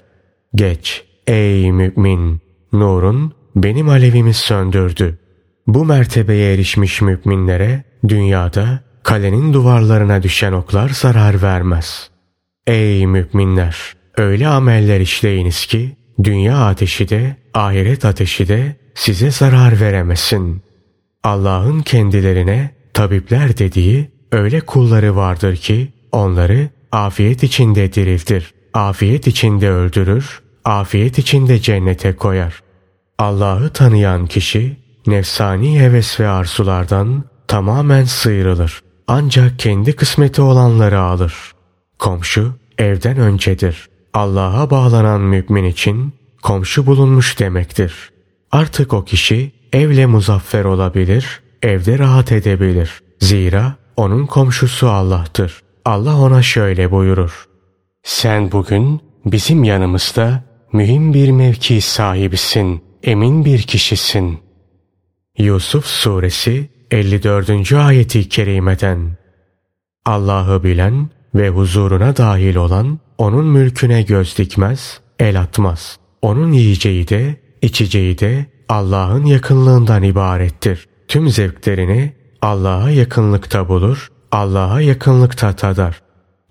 Geç 0.56 1.04
ey 1.28 1.72
mümin 1.72 2.42
nurun 2.74 3.34
benim 3.56 3.90
alevimi 3.90 4.34
söndürdü. 4.34 5.20
Bu 5.70 5.86
mertebeye 5.86 6.54
erişmiş 6.54 7.02
müminlere 7.02 7.84
dünyada 8.08 8.80
kalenin 9.04 9.54
duvarlarına 9.54 10.24
düşen 10.24 10.52
oklar 10.52 10.90
zarar 10.90 11.42
vermez. 11.42 12.10
Ey 12.68 13.08
müminler! 13.08 13.96
Öyle 14.18 14.48
ameller 14.48 15.00
işleyiniz 15.00 15.66
ki 15.66 15.98
dünya 16.24 16.58
ateşi 16.58 17.10
de 17.10 17.36
ahiret 17.54 18.06
ateşi 18.06 18.48
de 18.48 18.76
size 18.96 19.32
zarar 19.32 19.80
veremesin. 19.80 20.62
Allah'ın 21.24 21.82
kendilerine 21.82 22.72
tabipler 22.94 23.58
dediği 23.58 24.12
öyle 24.32 24.60
kulları 24.60 25.16
vardır 25.16 25.56
ki 25.56 25.94
onları 26.12 26.70
afiyet 26.92 27.44
içinde 27.44 27.94
diriltir, 27.94 28.54
afiyet 28.74 29.28
içinde 29.28 29.70
öldürür, 29.70 30.42
afiyet 30.66 31.20
içinde 31.20 31.60
cennete 31.60 32.16
koyar. 32.16 32.64
Allah'ı 33.18 33.70
tanıyan 33.70 34.28
kişi 34.28 34.78
nefsani 35.10 35.80
heves 35.80 36.20
ve 36.20 36.28
arzulardan 36.28 37.24
tamamen 37.48 38.04
sıyrılır. 38.04 38.82
Ancak 39.08 39.60
kendi 39.60 39.96
kısmeti 39.96 40.42
olanları 40.42 41.00
alır. 41.00 41.34
Komşu 42.00 42.54
evden 42.78 43.18
öncedir. 43.18 43.89
Allah'a 44.13 44.70
bağlanan 44.70 45.22
mümin 45.22 45.63
için 45.63 46.13
komşu 46.44 46.86
bulunmuş 46.86 47.39
demektir. 47.39 48.12
Artık 48.51 48.94
o 48.94 49.06
kişi 49.06 49.51
evle 49.74 50.06
muzaffer 50.06 50.66
olabilir, 50.66 51.42
evde 51.62 52.00
rahat 52.00 52.32
edebilir. 52.32 53.01
Zira 53.20 53.75
onun 53.96 54.25
komşusu 54.25 54.89
Allah'tır. 54.89 55.62
Allah 55.86 56.18
ona 56.22 56.42
şöyle 56.42 56.92
buyurur. 56.92 57.46
Sen 58.04 58.51
bugün 58.51 59.01
bizim 59.25 59.63
yanımızda 59.63 60.44
mühim 60.74 61.13
bir 61.13 61.32
mevki 61.32 61.82
sahibisin, 61.82 62.84
emin 63.04 63.46
bir 63.46 63.62
kişisin. 63.62 64.49
Yusuf 65.39 65.86
Suresi 65.86 66.69
54. 66.91 67.74
ayeti 67.74 68.29
kerimeden 68.29 69.17
Allah'ı 70.05 70.63
bilen 70.63 71.10
ve 71.36 71.50
huzuruna 71.50 72.17
dahil 72.17 72.55
olan 72.55 73.00
onun 73.17 73.46
mülküne 73.46 74.01
göz 74.01 74.38
dikmez, 74.38 75.01
el 75.19 75.39
atmaz. 75.39 75.98
Onun 76.22 76.51
yiyeceği 76.51 77.08
de, 77.08 77.36
içeceği 77.62 78.19
de 78.19 78.46
Allah'ın 78.69 79.25
yakınlığından 79.25 80.03
ibarettir. 80.03 80.88
Tüm 81.08 81.29
zevklerini 81.29 82.13
Allah'a 82.41 82.89
yakınlıkta 82.89 83.69
bulur, 83.69 84.12
Allah'a 84.31 84.81
yakınlıkta 84.81 85.55
tadar. 85.55 86.01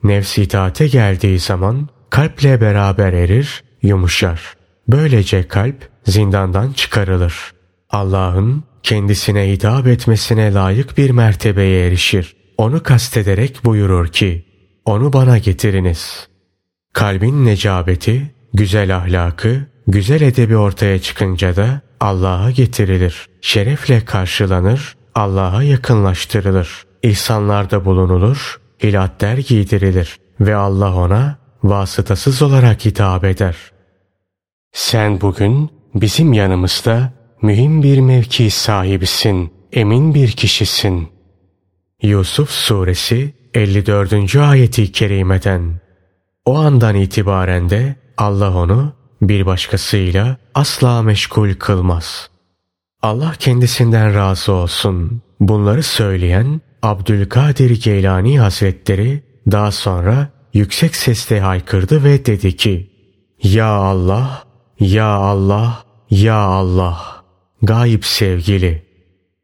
Nefs 0.02 0.38
itaate 0.38 0.88
geldiği 0.88 1.38
zaman 1.38 1.88
kalple 2.10 2.60
beraber 2.60 3.12
erir, 3.12 3.64
yumuşar. 3.82 4.54
Böylece 4.88 5.48
kalp 5.48 5.88
zindandan 6.06 6.72
çıkarılır. 6.72 7.52
Allah'ın 7.90 8.64
kendisine 8.88 9.52
hitap 9.52 9.86
etmesine 9.86 10.54
layık 10.54 10.98
bir 10.98 11.10
mertebeye 11.10 11.86
erişir. 11.86 12.36
Onu 12.58 12.82
kastederek 12.82 13.64
buyurur 13.64 14.08
ki, 14.08 14.44
onu 14.84 15.12
bana 15.12 15.38
getiriniz. 15.38 16.28
Kalbin 16.92 17.44
necabeti, 17.46 18.34
güzel 18.54 18.96
ahlakı, 18.96 19.66
güzel 19.86 20.20
edebi 20.20 20.56
ortaya 20.56 20.98
çıkınca 20.98 21.56
da 21.56 21.80
Allah'a 22.00 22.50
getirilir. 22.50 23.26
Şerefle 23.40 24.04
karşılanır, 24.04 24.96
Allah'a 25.14 25.62
yakınlaştırılır. 25.62 26.84
İhsanlarda 27.02 27.84
bulunulur, 27.84 28.60
hilatler 28.84 29.38
giydirilir 29.38 30.18
ve 30.40 30.56
Allah 30.56 30.94
ona 30.94 31.38
vasıtasız 31.62 32.42
olarak 32.42 32.84
hitap 32.84 33.24
eder. 33.24 33.56
Sen 34.72 35.20
bugün 35.20 35.70
bizim 35.94 36.32
yanımızda 36.32 37.17
mühim 37.42 37.82
bir 37.82 37.98
mevki 37.98 38.50
sahibisin, 38.50 39.52
emin 39.72 40.14
bir 40.14 40.30
kişisin. 40.30 41.08
Yusuf 42.02 42.50
Suresi 42.50 43.34
54. 43.54 44.36
ayeti 44.36 44.92
kerimeden 44.92 45.80
O 46.44 46.58
andan 46.58 46.94
itibaren 46.94 47.70
de 47.70 47.96
Allah 48.16 48.56
onu 48.56 48.92
bir 49.22 49.46
başkasıyla 49.46 50.36
asla 50.54 51.02
meşgul 51.02 51.54
kılmaz. 51.54 52.30
Allah 53.02 53.32
kendisinden 53.38 54.14
razı 54.14 54.52
olsun. 54.52 55.22
Bunları 55.40 55.82
söyleyen 55.82 56.60
Abdülkadir 56.82 57.82
Geylani 57.82 58.40
Hazretleri 58.40 59.22
daha 59.50 59.72
sonra 59.72 60.28
yüksek 60.54 60.96
sesle 60.96 61.40
haykırdı 61.40 62.04
ve 62.04 62.26
dedi 62.26 62.56
ki 62.56 62.90
Ya 63.42 63.68
Allah, 63.68 64.44
Ya 64.80 65.06
Allah, 65.06 65.84
Ya 66.10 66.36
Allah, 66.36 67.17
gayip 67.62 68.04
sevgili. 68.04 68.82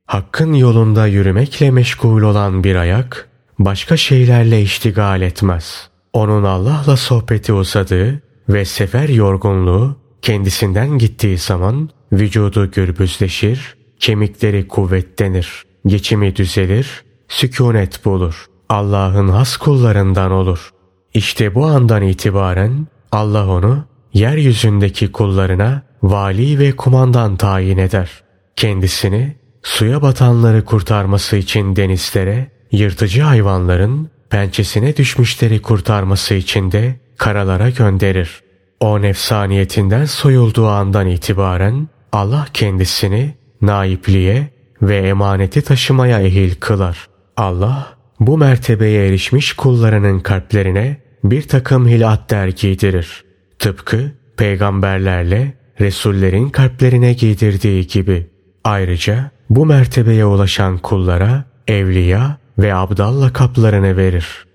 Hakkın 0.07 0.53
yolunda 0.53 1.07
yürümekle 1.07 1.71
meşgul 1.71 2.23
olan 2.23 2.65
bir 2.65 2.77
ayak 2.77 3.29
başka 3.59 3.97
şeylerle 3.97 4.63
iştigal 4.63 5.23
etmez. 5.23 5.89
Onun 6.13 6.45
Allah'la 6.45 6.97
sohbeti 6.97 7.53
uzadığı 7.53 8.23
ve 8.49 8.65
sefer 8.65 9.09
yorgunluğu 9.09 9.97
kendisinden 10.23 10.99
gittiği 10.99 11.39
zaman 11.39 11.91
vücudu 12.13 12.71
gürbüzleşir, 12.71 13.77
kemikleri 14.01 14.69
kuvvetlenir, 14.69 15.65
geçimi 15.87 16.37
düzelir, 16.37 17.05
sükunet 17.29 18.05
bulur. 18.05 18.47
Allah'ın 18.69 19.29
has 19.29 19.57
kullarından 19.57 20.31
olur. 20.31 20.71
İşte 21.15 21.55
bu 21.55 21.67
andan 21.67 22.03
itibaren 22.03 22.87
Allah 23.13 23.49
onu 23.49 23.85
yeryüzündeki 24.15 25.13
kullarına 25.13 25.83
vali 26.05 26.59
ve 26.59 26.73
kumandan 26.77 27.37
tayin 27.37 27.79
eder. 27.79 28.11
Kendisini 28.57 29.37
suya 29.63 30.03
batanları 30.03 30.65
kurtarması 30.65 31.37
için 31.37 31.77
denizlere, 31.77 32.51
yırtıcı 32.73 33.23
hayvanların 33.23 34.11
pençesine 34.31 34.97
düşmüşleri 34.97 35.63
kurtarması 35.63 36.35
için 36.35 36.73
de 36.73 36.95
karalara 37.19 37.71
gönderir. 37.71 38.43
O 38.81 39.03
nefsaniyetinden 39.03 40.05
soyulduğu 40.05 40.69
andan 40.69 41.07
itibaren 41.07 41.89
Allah 42.13 42.47
kendisini 42.55 43.35
naipliğe 43.63 44.49
ve 44.83 44.97
emaneti 44.97 45.63
taşımaya 45.63 46.21
ehil 46.21 46.55
kılar. 46.55 47.09
Allah 47.37 47.97
bu 48.21 48.39
mertebeye 48.39 49.09
erişmiş 49.09 49.53
kullarının 49.53 50.21
kalplerine 50.21 50.97
bir 51.25 51.43
takım 51.43 51.89
hilatler 51.89 52.49
giydirir. 52.49 53.25
Tıpkı 53.59 54.13
peygamberlerle 54.37 55.64
Resullerin 55.81 56.51
kalplerine 56.51 57.13
giydirdiği 57.13 57.87
gibi. 57.87 58.31
Ayrıca 58.65 59.31
bu 59.51 59.67
mertebeye 59.67 60.25
ulaşan 60.25 60.79
kullara 60.79 61.45
evliya 61.69 62.37
ve 62.59 62.75
abdal 62.75 63.23
lakaplarını 63.23 63.97
verir. 63.97 64.47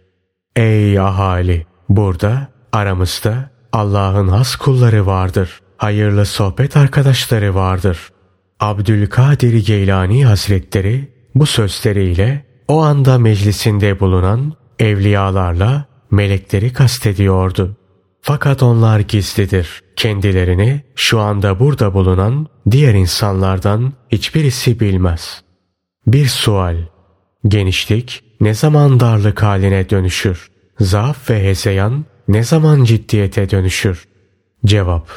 Ey 0.55 0.99
ahali! 0.99 1.65
Burada 1.89 2.47
aramızda 2.71 3.49
Allah'ın 3.73 4.27
has 4.27 4.55
kulları 4.55 5.05
vardır. 5.05 5.59
Hayırlı 5.77 6.25
sohbet 6.25 6.77
arkadaşları 6.77 7.55
vardır. 7.55 8.09
Abdülkadir 8.59 9.65
Geylani 9.65 10.25
Hazretleri 10.25 11.13
bu 11.35 11.45
sözleriyle 11.45 12.45
o 12.67 12.81
anda 12.81 13.19
meclisinde 13.19 13.99
bulunan 13.99 14.53
evliyalarla 14.79 15.85
melekleri 16.11 16.73
kastediyordu. 16.73 17.77
Fakat 18.21 18.63
onlar 18.63 18.99
gizlidir. 18.99 19.83
Kendilerini 19.95 20.81
şu 20.95 21.19
anda 21.19 21.59
burada 21.59 21.93
bulunan 21.93 22.47
diğer 22.71 22.93
insanlardan 22.93 23.93
hiçbirisi 24.11 24.79
bilmez. 24.79 25.43
Bir 26.07 26.25
sual. 26.27 26.77
Genişlik 27.47 28.23
ne 28.41 28.53
zaman 28.53 28.99
darlık 28.99 29.43
haline 29.43 29.89
dönüşür? 29.89 30.51
Zaaf 30.79 31.29
ve 31.29 31.43
hezeyan 31.43 32.05
ne 32.27 32.43
zaman 32.43 32.83
ciddiyete 32.83 33.49
dönüşür? 33.49 34.07
Cevap. 34.65 35.09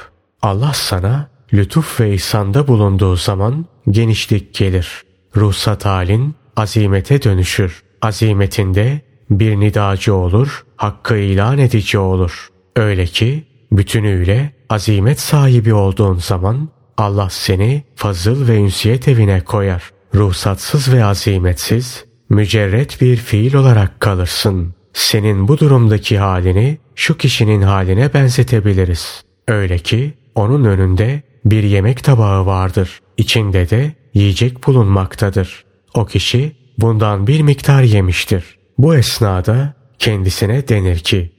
Allah 0.43 0.73
sana 0.75 1.31
lütuf 1.55 2.01
ve 2.01 2.15
ihsanda 2.15 2.69
bulunduğu 2.69 3.17
zaman 3.17 3.67
genişlik 3.91 4.55
gelir. 4.55 5.03
Ruhsat 5.37 5.85
halin 5.85 6.35
azimete 6.57 7.23
dönüşür. 7.23 7.83
Azimetinde 8.03 9.01
bir 9.31 9.61
nidacı 9.61 10.15
olur, 10.15 10.65
hakkı 10.77 11.17
ilan 11.17 11.59
edici 11.59 11.99
olur. 11.99 12.52
Öyle 12.76 13.07
ki 13.07 13.45
bütünüyle 13.73 14.52
azimet 14.69 15.21
sahibi 15.21 15.75
olduğun 15.75 16.17
zaman 16.19 16.69
Allah 16.97 17.29
seni 17.31 17.83
fazıl 17.97 18.49
ve 18.49 18.57
ünsiyet 18.57 19.09
evine 19.09 19.41
koyar. 19.41 19.91
Ruhsatsız 20.14 20.93
ve 20.93 21.05
azimetsiz, 21.05 22.05
mücerret 22.29 23.00
bir 23.00 23.17
fiil 23.17 23.55
olarak 23.55 24.00
kalırsın. 24.00 24.75
Senin 24.93 25.49
bu 25.49 25.59
durumdaki 25.59 26.19
halini 26.19 26.79
şu 26.95 27.17
kişinin 27.17 27.62
haline 27.62 28.14
benzetebiliriz. 28.14 29.23
Öyle 29.49 29.79
ki 29.79 30.14
onun 30.35 30.64
önünde 30.64 31.23
bir 31.45 31.62
yemek 31.62 32.05
tabağı 32.05 32.47
vardır. 32.47 33.00
İçinde 33.17 33.71
de 33.71 33.93
yiyecek 34.14 34.67
bulunmaktadır. 34.67 35.64
O 35.95 36.07
kişi 36.07 36.57
bundan 36.79 37.27
bir 37.27 37.40
miktar 37.40 37.83
yemiştir. 37.83 38.44
Bu 38.79 38.97
esnada 38.97 39.75
kendisine 39.99 40.68
denir 40.68 40.99
ki 40.99 41.32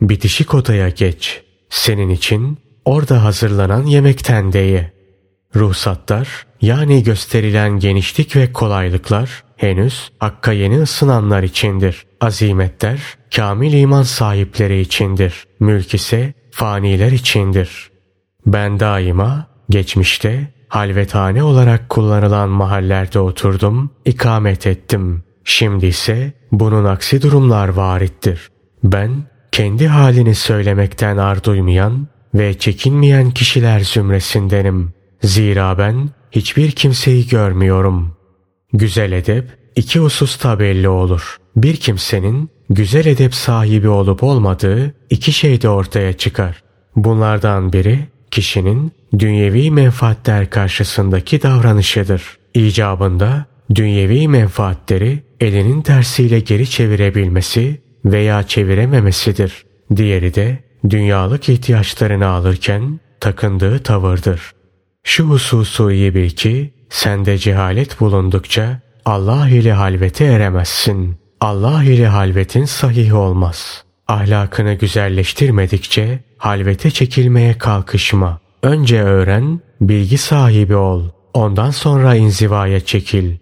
bitişik 0.00 0.54
odaya 0.54 0.88
geç. 0.88 1.42
Senin 1.70 2.08
için 2.08 2.58
orada 2.84 3.24
hazırlanan 3.24 3.84
yemekten 3.86 4.52
de 4.52 4.58
ye. 4.58 4.92
Ruhsatlar 5.56 6.46
yani 6.60 7.02
gösterilen 7.02 7.78
genişlik 7.78 8.36
ve 8.36 8.52
kolaylıklar 8.52 9.44
henüz 9.56 10.10
hakka 10.18 10.52
yeni 10.52 10.80
ısınanlar 10.80 11.42
içindir. 11.42 12.06
Azimetler 12.20 13.00
kamil 13.36 13.72
iman 13.72 14.02
sahipleri 14.02 14.80
içindir. 14.80 15.44
Mülk 15.60 15.94
ise 15.94 16.34
faniler 16.50 17.12
içindir. 17.12 17.90
Ben 18.46 18.80
daima 18.80 19.46
geçmişte 19.70 20.52
halvethane 20.68 21.42
olarak 21.42 21.88
kullanılan 21.88 22.48
mahallerde 22.48 23.18
oturdum, 23.18 23.90
ikamet 24.04 24.66
ettim. 24.66 25.24
Şimdi 25.44 25.86
ise 25.86 26.32
bunun 26.52 26.84
aksi 26.84 27.22
durumlar 27.22 27.68
varittir. 27.68 28.48
Ben 28.84 29.10
kendi 29.52 29.88
halini 29.88 30.34
söylemekten 30.34 31.16
ar 31.16 31.44
duymayan 31.44 32.08
ve 32.34 32.58
çekinmeyen 32.58 33.30
kişiler 33.30 33.80
zümresindenim. 33.80 34.92
Zira 35.22 35.78
ben 35.78 36.08
hiçbir 36.32 36.70
kimseyi 36.70 37.28
görmüyorum. 37.28 38.16
Güzel 38.72 39.12
edep 39.12 39.48
iki 39.76 39.98
hususta 39.98 40.58
belli 40.58 40.88
olur. 40.88 41.36
Bir 41.56 41.76
kimsenin 41.76 42.50
güzel 42.70 43.06
edep 43.06 43.34
sahibi 43.34 43.88
olup 43.88 44.22
olmadığı 44.22 44.94
iki 45.10 45.32
şeyde 45.32 45.68
ortaya 45.68 46.12
çıkar. 46.12 46.62
Bunlardan 46.96 47.72
biri 47.72 47.98
kişinin 48.30 48.92
dünyevi 49.18 49.70
menfaatler 49.70 50.50
karşısındaki 50.50 51.42
davranışıdır. 51.42 52.22
İcabında 52.54 53.46
dünyevi 53.74 54.28
menfaatleri 54.28 55.22
elinin 55.40 55.82
tersiyle 55.82 56.40
geri 56.40 56.70
çevirebilmesi 56.70 57.80
veya 58.04 58.42
çevirememesidir. 58.42 59.64
Diğeri 59.96 60.34
de 60.34 60.58
dünyalık 60.90 61.48
ihtiyaçlarını 61.48 62.26
alırken 62.26 63.00
takındığı 63.20 63.78
tavırdır. 63.78 64.52
Şu 65.02 65.24
hususu 65.24 65.90
iyi 65.90 66.14
bil 66.14 66.30
ki 66.30 66.74
sende 66.88 67.38
cehalet 67.38 68.00
bulundukça 68.00 68.80
Allah 69.04 69.48
ile 69.48 69.72
halvete 69.72 70.24
eremezsin. 70.24 71.16
Allah 71.40 71.84
ile 71.84 72.06
halvetin 72.06 72.64
sahih 72.64 73.14
olmaz. 73.14 73.84
Ahlakını 74.08 74.74
güzelleştirmedikçe 74.74 76.18
halvete 76.38 76.90
çekilmeye 76.90 77.58
kalkışma. 77.58 78.40
Önce 78.62 79.02
öğren, 79.02 79.60
bilgi 79.80 80.18
sahibi 80.18 80.76
ol. 80.76 81.04
Ondan 81.34 81.70
sonra 81.70 82.14
inzivaya 82.14 82.80
çekil. 82.80 83.36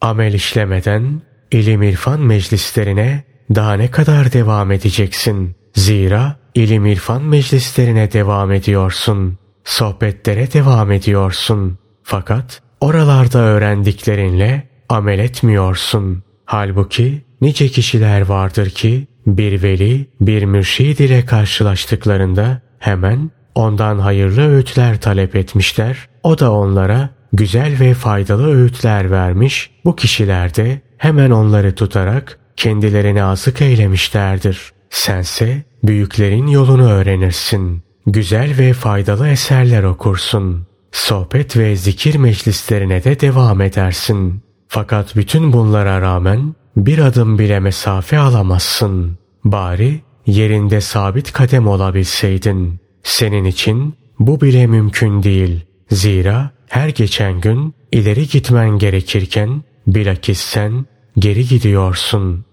Amel 0.00 0.34
işlemeden 0.34 1.22
ilim 1.50 1.82
irfan 1.82 2.20
meclislerine 2.20 3.24
daha 3.54 3.74
ne 3.74 3.90
kadar 3.90 4.32
devam 4.32 4.72
edeceksin? 4.72 5.56
Zira 5.74 6.36
ilim 6.54 6.86
irfan 6.86 7.22
meclislerine 7.22 8.12
devam 8.12 8.52
ediyorsun. 8.52 9.38
Sohbetlere 9.64 10.52
devam 10.52 10.92
ediyorsun. 10.92 11.78
Fakat 12.02 12.62
oralarda 12.80 13.38
öğrendiklerinle 13.38 14.68
amel 14.88 15.18
etmiyorsun. 15.18 16.22
Halbuki 16.44 17.24
nice 17.40 17.68
kişiler 17.68 18.20
vardır 18.20 18.70
ki 18.70 19.06
bir 19.26 19.62
veli 19.62 20.06
bir 20.20 20.44
mürşid 20.44 20.98
ile 20.98 21.26
karşılaştıklarında 21.26 22.60
hemen 22.78 23.30
ondan 23.54 23.98
hayırlı 23.98 24.48
öğütler 24.48 25.00
talep 25.00 25.36
etmişler. 25.36 26.08
O 26.22 26.38
da 26.38 26.52
onlara 26.52 27.10
güzel 27.32 27.80
ve 27.80 27.94
faydalı 27.94 28.54
öğütler 28.54 29.10
vermiş. 29.10 29.70
Bu 29.84 29.96
kişiler 29.96 30.54
de 30.54 30.80
hemen 30.98 31.30
onları 31.30 31.74
tutarak 31.74 32.39
kendilerini 32.60 33.22
azık 33.22 33.62
eylemişlerdir. 33.62 34.72
Sense 34.90 35.62
büyüklerin 35.84 36.46
yolunu 36.46 36.90
öğrenirsin. 36.90 37.82
Güzel 38.06 38.58
ve 38.58 38.72
faydalı 38.72 39.28
eserler 39.28 39.82
okursun. 39.82 40.66
Sohbet 40.92 41.56
ve 41.56 41.76
zikir 41.76 42.14
meclislerine 42.14 43.04
de 43.04 43.20
devam 43.20 43.60
edersin. 43.60 44.42
Fakat 44.68 45.16
bütün 45.16 45.52
bunlara 45.52 46.00
rağmen 46.00 46.54
bir 46.76 46.98
adım 46.98 47.38
bile 47.38 47.60
mesafe 47.60 48.18
alamazsın. 48.18 49.18
Bari 49.44 50.00
yerinde 50.26 50.80
sabit 50.80 51.32
kadem 51.32 51.66
olabilseydin. 51.66 52.80
Senin 53.02 53.44
için 53.44 53.94
bu 54.18 54.40
bile 54.40 54.66
mümkün 54.66 55.22
değil. 55.22 55.60
Zira 55.90 56.50
her 56.68 56.88
geçen 56.88 57.40
gün 57.40 57.74
ileri 57.92 58.28
gitmen 58.28 58.78
gerekirken 58.78 59.62
bilakis 59.86 60.40
sen 60.40 60.86
geri 61.18 61.48
gidiyorsun. 61.48 62.44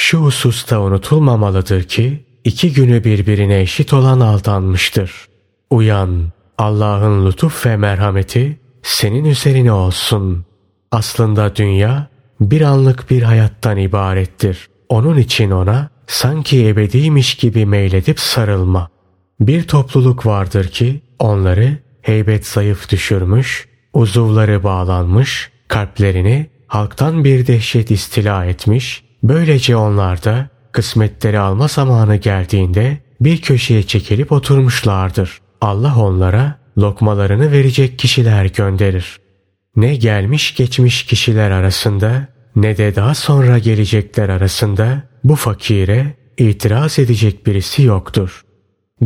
Şu 0.00 0.18
hususta 0.18 0.80
unutulmamalıdır 0.80 1.82
ki 1.82 2.24
iki 2.44 2.72
günü 2.72 3.04
birbirine 3.04 3.60
eşit 3.60 3.92
olan 3.92 4.20
aldanmıştır. 4.20 5.28
Uyan, 5.70 6.32
Allah'ın 6.58 7.26
lütuf 7.26 7.66
ve 7.66 7.76
merhameti 7.76 8.58
senin 8.82 9.24
üzerine 9.24 9.72
olsun. 9.72 10.44
Aslında 10.90 11.56
dünya 11.56 12.08
bir 12.40 12.60
anlık 12.60 13.10
bir 13.10 13.22
hayattan 13.22 13.76
ibarettir. 13.76 14.68
Onun 14.88 15.18
için 15.18 15.50
ona 15.50 15.90
sanki 16.06 16.68
ebediymiş 16.68 17.34
gibi 17.34 17.66
meyledip 17.66 18.20
sarılma. 18.20 18.88
Bir 19.40 19.62
topluluk 19.62 20.26
vardır 20.26 20.68
ki 20.68 21.00
onları 21.18 21.78
heybet 22.02 22.46
zayıf 22.46 22.90
düşürmüş, 22.90 23.68
uzuvları 23.92 24.64
bağlanmış, 24.64 25.50
kalplerini 25.68 26.50
halktan 26.66 27.24
bir 27.24 27.46
dehşet 27.46 27.90
istila 27.90 28.44
etmiş, 28.44 29.07
böylece 29.22 29.76
onlar 29.76 30.24
da 30.24 30.48
kısmetleri 30.72 31.38
alma 31.38 31.68
zamanı 31.68 32.16
geldiğinde 32.16 32.98
bir 33.20 33.42
köşeye 33.42 33.82
çekilip 33.82 34.32
oturmuşlardır. 34.32 35.40
Allah 35.60 35.96
onlara 35.98 36.58
lokmalarını 36.78 37.52
verecek 37.52 37.98
kişiler 37.98 38.44
gönderir. 38.44 39.20
Ne 39.76 39.96
gelmiş 39.96 40.54
geçmiş 40.54 41.02
kişiler 41.02 41.50
arasında 41.50 42.28
ne 42.56 42.76
de 42.76 42.96
daha 42.96 43.14
sonra 43.14 43.58
gelecekler 43.58 44.28
arasında 44.28 45.02
bu 45.24 45.36
fakire 45.36 46.16
itiraz 46.38 46.98
edecek 46.98 47.46
birisi 47.46 47.82
yoktur. 47.82 48.42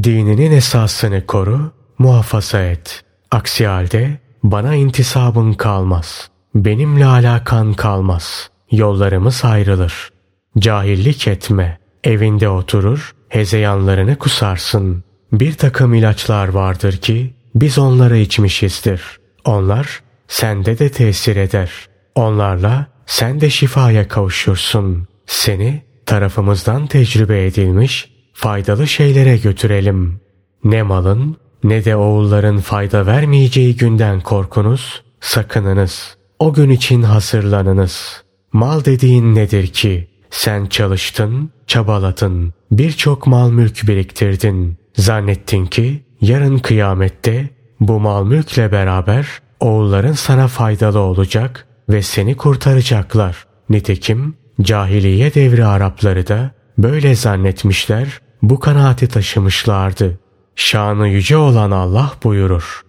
Dininin 0.03 0.53
esasını 0.53 1.27
koru, 1.27 1.73
muhafaza 1.99 2.63
et. 2.63 3.05
Aksi 3.31 3.67
halde 3.67 4.19
bana 4.43 4.75
intisabın 4.75 5.53
kalmaz. 5.53 6.31
Benimle 6.55 7.07
alakan 7.07 7.75
kalmaz. 7.75 8.51
Yollarımız 8.73 9.45
ayrılır. 9.45 10.11
Cahillik 10.59 11.29
etme. 11.29 11.79
Evinde 12.05 12.49
oturur, 12.49 13.15
hezeyanlarını 13.29 14.17
kusarsın. 14.17 15.05
Bir 15.33 15.53
takım 15.53 15.95
ilaçlar 15.95 16.49
vardır 16.49 16.97
ki 16.97 17.35
biz 17.55 17.79
onları 17.79 18.19
içmişizdir. 18.19 19.03
Onlar 19.45 20.03
sende 20.29 20.79
de 20.79 20.89
tesir 20.89 21.37
eder. 21.37 21.71
Onlarla 22.15 22.87
sen 23.07 23.41
de 23.41 23.51
şifaya 23.51 24.09
kavuşursun. 24.09 25.09
Seni 25.27 25.83
tarafımızdan 26.07 26.87
tecrübe 26.87 27.47
edilmiş 27.47 28.13
faydalı 28.33 28.89
şeylere 28.89 29.37
götürelim. 29.37 30.21
Ne 30.65 30.83
malın 30.83 31.37
ne 31.65 31.85
de 31.85 31.97
oğulların 31.97 32.59
fayda 32.59 33.07
vermeyeceği 33.07 33.77
günden 33.77 34.21
korkunuz, 34.21 35.03
sakınınız. 35.21 36.17
O 36.39 36.53
gün 36.53 36.71
için 36.71 37.03
hazırlanınız. 37.03 38.22
Mal 38.53 38.85
dediğin 38.85 39.35
nedir 39.35 39.67
ki? 39.67 40.09
Sen 40.31 40.67
çalıştın, 40.67 41.51
çabaladın, 41.67 42.53
birçok 42.71 43.27
mal 43.27 43.51
mülk 43.51 43.89
biriktirdin. 43.89 44.77
Zannettin 44.97 45.67
ki 45.67 46.03
yarın 46.21 46.59
kıyamette 46.59 47.49
bu 47.81 48.01
mal 48.01 48.27
mülkle 48.27 48.73
beraber 48.73 49.27
oğulların 49.61 50.13
sana 50.13 50.49
faydalı 50.49 50.99
olacak 50.99 51.67
ve 51.89 52.03
seni 52.03 52.37
kurtaracaklar. 52.37 53.47
Nitekim 53.71 54.37
cahiliye 54.63 55.35
devri 55.35 55.65
Arapları 55.65 56.27
da 56.27 56.51
böyle 56.79 57.15
zannetmişler, 57.15 58.21
bu 58.43 58.61
kanaati 58.61 59.09
taşımışlardı. 59.09 60.19
Şanı 60.57 61.09
yüce 61.09 61.37
olan 61.37 61.71
Allah 61.71 62.13
buyurur. 62.25 62.83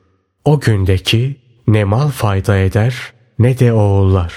O 0.45 0.59
gündeki 0.59 1.35
ne 1.67 1.83
mal 1.83 2.09
fayda 2.09 2.57
eder 2.57 2.95
ne 3.39 3.59
de 3.59 3.73
oğullar. 3.73 4.33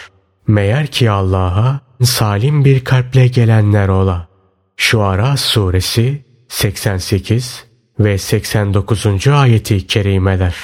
Meğer 0.46 0.86
ki 0.86 1.10
Allah'a 1.10 1.80
salim 2.02 2.64
bir 2.64 2.84
kalple 2.84 3.26
gelenler 3.26 3.88
ola. 3.88 4.28
Şuara 4.76 5.36
suresi 5.36 6.24
88 6.48 7.64
ve 8.00 8.18
89. 8.18 9.28
ayeti 9.28 9.86
kerimeler. 9.86 10.54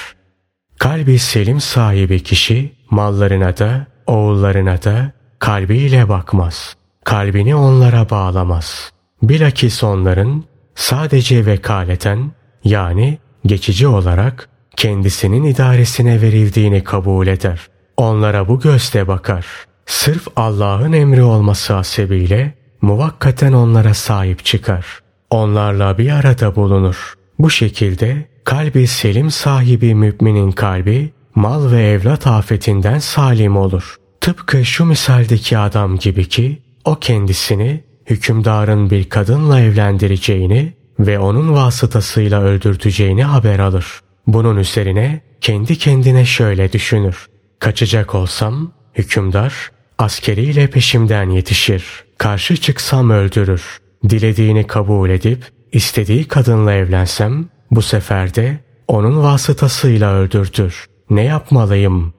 Kalbi 0.79 1.19
selim 1.19 1.61
sahibi 1.61 2.23
kişi 2.23 2.73
mallarına 2.89 3.57
da 3.57 3.87
oğullarına 4.07 4.83
da 4.83 5.11
kalbiyle 5.39 6.09
bakmaz. 6.09 6.75
Kalbini 7.03 7.55
onlara 7.55 8.09
bağlamaz. 8.09 8.91
Bilakis 9.23 9.83
onların 9.83 10.43
sadece 10.75 11.45
vekaleten 11.45 12.31
yani 12.63 13.17
geçici 13.45 13.87
olarak 13.87 14.49
kendisinin 14.75 15.43
idaresine 15.43 16.21
verildiğini 16.21 16.83
kabul 16.83 17.27
eder. 17.27 17.67
Onlara 17.97 18.47
bu 18.47 18.59
gözle 18.59 19.07
bakar. 19.07 19.45
Sırf 19.85 20.27
Allah'ın 20.35 20.93
emri 20.93 21.23
olması 21.23 21.73
hasebiyle 21.73 22.53
muvakkaten 22.81 23.53
onlara 23.53 23.93
sahip 23.93 24.45
çıkar. 24.45 24.85
Onlarla 25.29 25.97
bir 25.97 26.09
arada 26.11 26.55
bulunur. 26.55 27.13
Bu 27.39 27.49
şekilde 27.49 28.27
kalbi 28.43 28.87
selim 28.87 29.31
sahibi 29.31 29.95
müminin 29.95 30.51
kalbi 30.51 31.13
mal 31.35 31.71
ve 31.71 31.83
evlat 31.83 32.27
afetinden 32.27 32.99
salim 32.99 33.57
olur. 33.57 33.95
Tıpkı 34.21 34.65
şu 34.65 34.85
misaldeki 34.85 35.57
adam 35.57 35.97
gibi 35.97 36.29
ki 36.29 36.61
o 36.85 36.95
kendisini 36.95 37.83
hükümdarın 38.05 38.89
bir 38.89 39.09
kadınla 39.09 39.59
evlendireceğini 39.59 40.73
ve 40.99 41.19
onun 41.19 41.53
vasıtasıyla 41.53 42.41
öldürteceğini 42.41 43.23
haber 43.23 43.59
alır. 43.59 43.99
Bunun 44.27 44.57
üzerine 44.57 45.21
kendi 45.41 45.77
kendine 45.77 46.25
şöyle 46.25 46.73
düşünür. 46.73 47.27
Kaçacak 47.59 48.15
olsam 48.15 48.71
hükümdar 48.95 49.71
askeriyle 49.97 50.67
peşimden 50.67 51.29
yetişir. 51.29 52.03
Karşı 52.17 52.57
çıksam 52.57 53.09
öldürür. 53.09 53.77
Dilediğini 54.09 54.67
kabul 54.67 55.09
edip 55.09 55.43
istediği 55.71 56.27
kadınla 56.27 56.73
evlensem 56.73 57.45
bu 57.71 57.81
sefer 57.81 58.35
de 58.35 58.59
onun 58.87 59.23
vasıtasıyla 59.23 60.13
öldürtür. 60.13 60.85
Ne 61.09 61.23
yapmalıyım? 61.23 62.13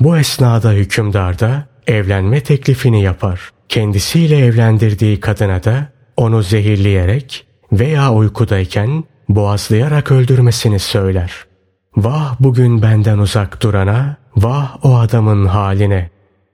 Bu 0.00 0.18
esnada 0.18 0.72
hükümdar 0.72 1.38
da 1.38 1.68
evlenme 1.86 2.40
teklifini 2.40 3.02
yapar. 3.02 3.50
Kendisiyle 3.68 4.38
evlendirdiği 4.38 5.20
kadına 5.20 5.64
da 5.64 5.92
onu 6.16 6.42
zehirleyerek 6.42 7.46
veya 7.72 8.12
uykudayken 8.12 9.04
boğazlayarak 9.28 10.10
öldürmesini 10.12 10.78
söyler. 10.78 11.32
Vah 11.96 12.36
bugün 12.40 12.82
benden 12.82 13.18
uzak 13.18 13.62
durana, 13.62 14.16
vah 14.36 14.76
o 14.82 14.98
adamın 14.98 15.46
haline. 15.46 16.10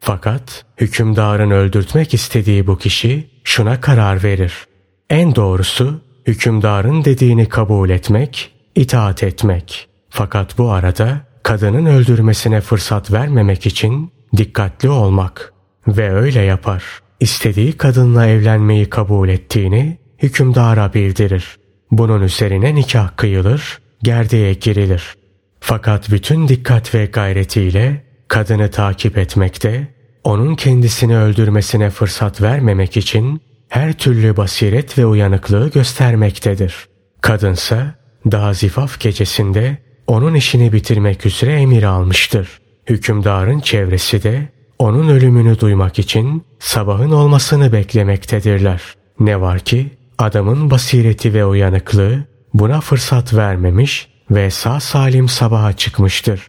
Fakat 0.07 0.65
hükümdarın 0.81 1.51
öldürtmek 1.51 2.15
istediği 2.15 2.67
bu 2.67 2.79
kişi 2.79 3.31
şuna 3.45 3.81
karar 3.81 4.23
verir. 4.23 4.67
En 5.11 5.35
doğrusu 5.35 6.01
hükümdarın 6.27 7.05
dediğini 7.05 7.49
kabul 7.49 7.91
etmek, 7.91 8.53
itaat 8.75 9.23
etmek. 9.23 9.89
Fakat 10.11 10.59
bu 10.59 10.71
arada 10.71 11.21
kadının 11.43 11.87
öldürmesine 11.87 12.61
fırsat 12.61 13.13
vermemek 13.13 13.67
için 13.67 14.13
dikkatli 14.37 14.89
olmak 14.89 15.53
ve 15.89 16.13
öyle 16.13 16.41
yapar. 16.41 16.85
İstediği 17.21 17.73
kadınla 17.73 18.27
evlenmeyi 18.27 18.91
kabul 18.91 19.29
ettiğini 19.29 19.99
hükümdara 20.23 20.95
bildirir. 20.95 21.57
Bunun 21.91 22.23
üzerine 22.23 22.75
nikah 22.75 23.17
kıyılır, 23.17 23.79
gerdeğe 24.03 24.53
girilir. 24.55 25.15
Fakat 25.61 26.11
bütün 26.11 26.49
dikkat 26.49 26.95
ve 26.95 27.07
gayretiyle 27.07 28.07
kadını 28.29 28.71
takip 28.71 29.19
etmekte, 29.19 29.96
onun 30.27 30.55
kendisini 30.55 31.19
öldürmesine 31.19 31.91
fırsat 31.91 32.43
vermemek 32.43 32.97
için 32.97 33.41
her 33.69 33.93
türlü 33.93 34.37
basiret 34.37 34.99
ve 34.99 35.07
uyanıklığı 35.07 35.71
göstermektedir. 35.71 36.89
Kadınsa 37.21 37.95
daha 38.31 38.53
zifaf 38.53 39.01
gecesinde 39.01 39.79
onun 40.07 40.35
işini 40.35 40.73
bitirmek 40.73 41.27
üzere 41.27 41.53
emir 41.53 41.83
almıştır. 41.83 42.49
Hükümdarın 42.89 43.61
çevresi 43.61 44.23
de 44.23 44.49
onun 44.79 45.09
ölümünü 45.09 45.61
duymak 45.61 45.99
için 45.99 46.45
sabahın 46.59 47.11
olmasını 47.11 47.73
beklemektedirler. 47.73 48.83
Ne 49.21 49.41
var 49.41 49.59
ki 49.59 49.91
adamın 50.19 50.71
basireti 50.71 51.35
ve 51.35 51.45
uyanıklığı 51.45 52.25
buna 52.55 52.81
fırsat 52.81 53.35
vermemiş 53.35 54.09
ve 54.31 54.51
sağ 54.51 54.81
salim 54.81 55.29
sabaha 55.29 55.73
çıkmıştır. 55.73 56.49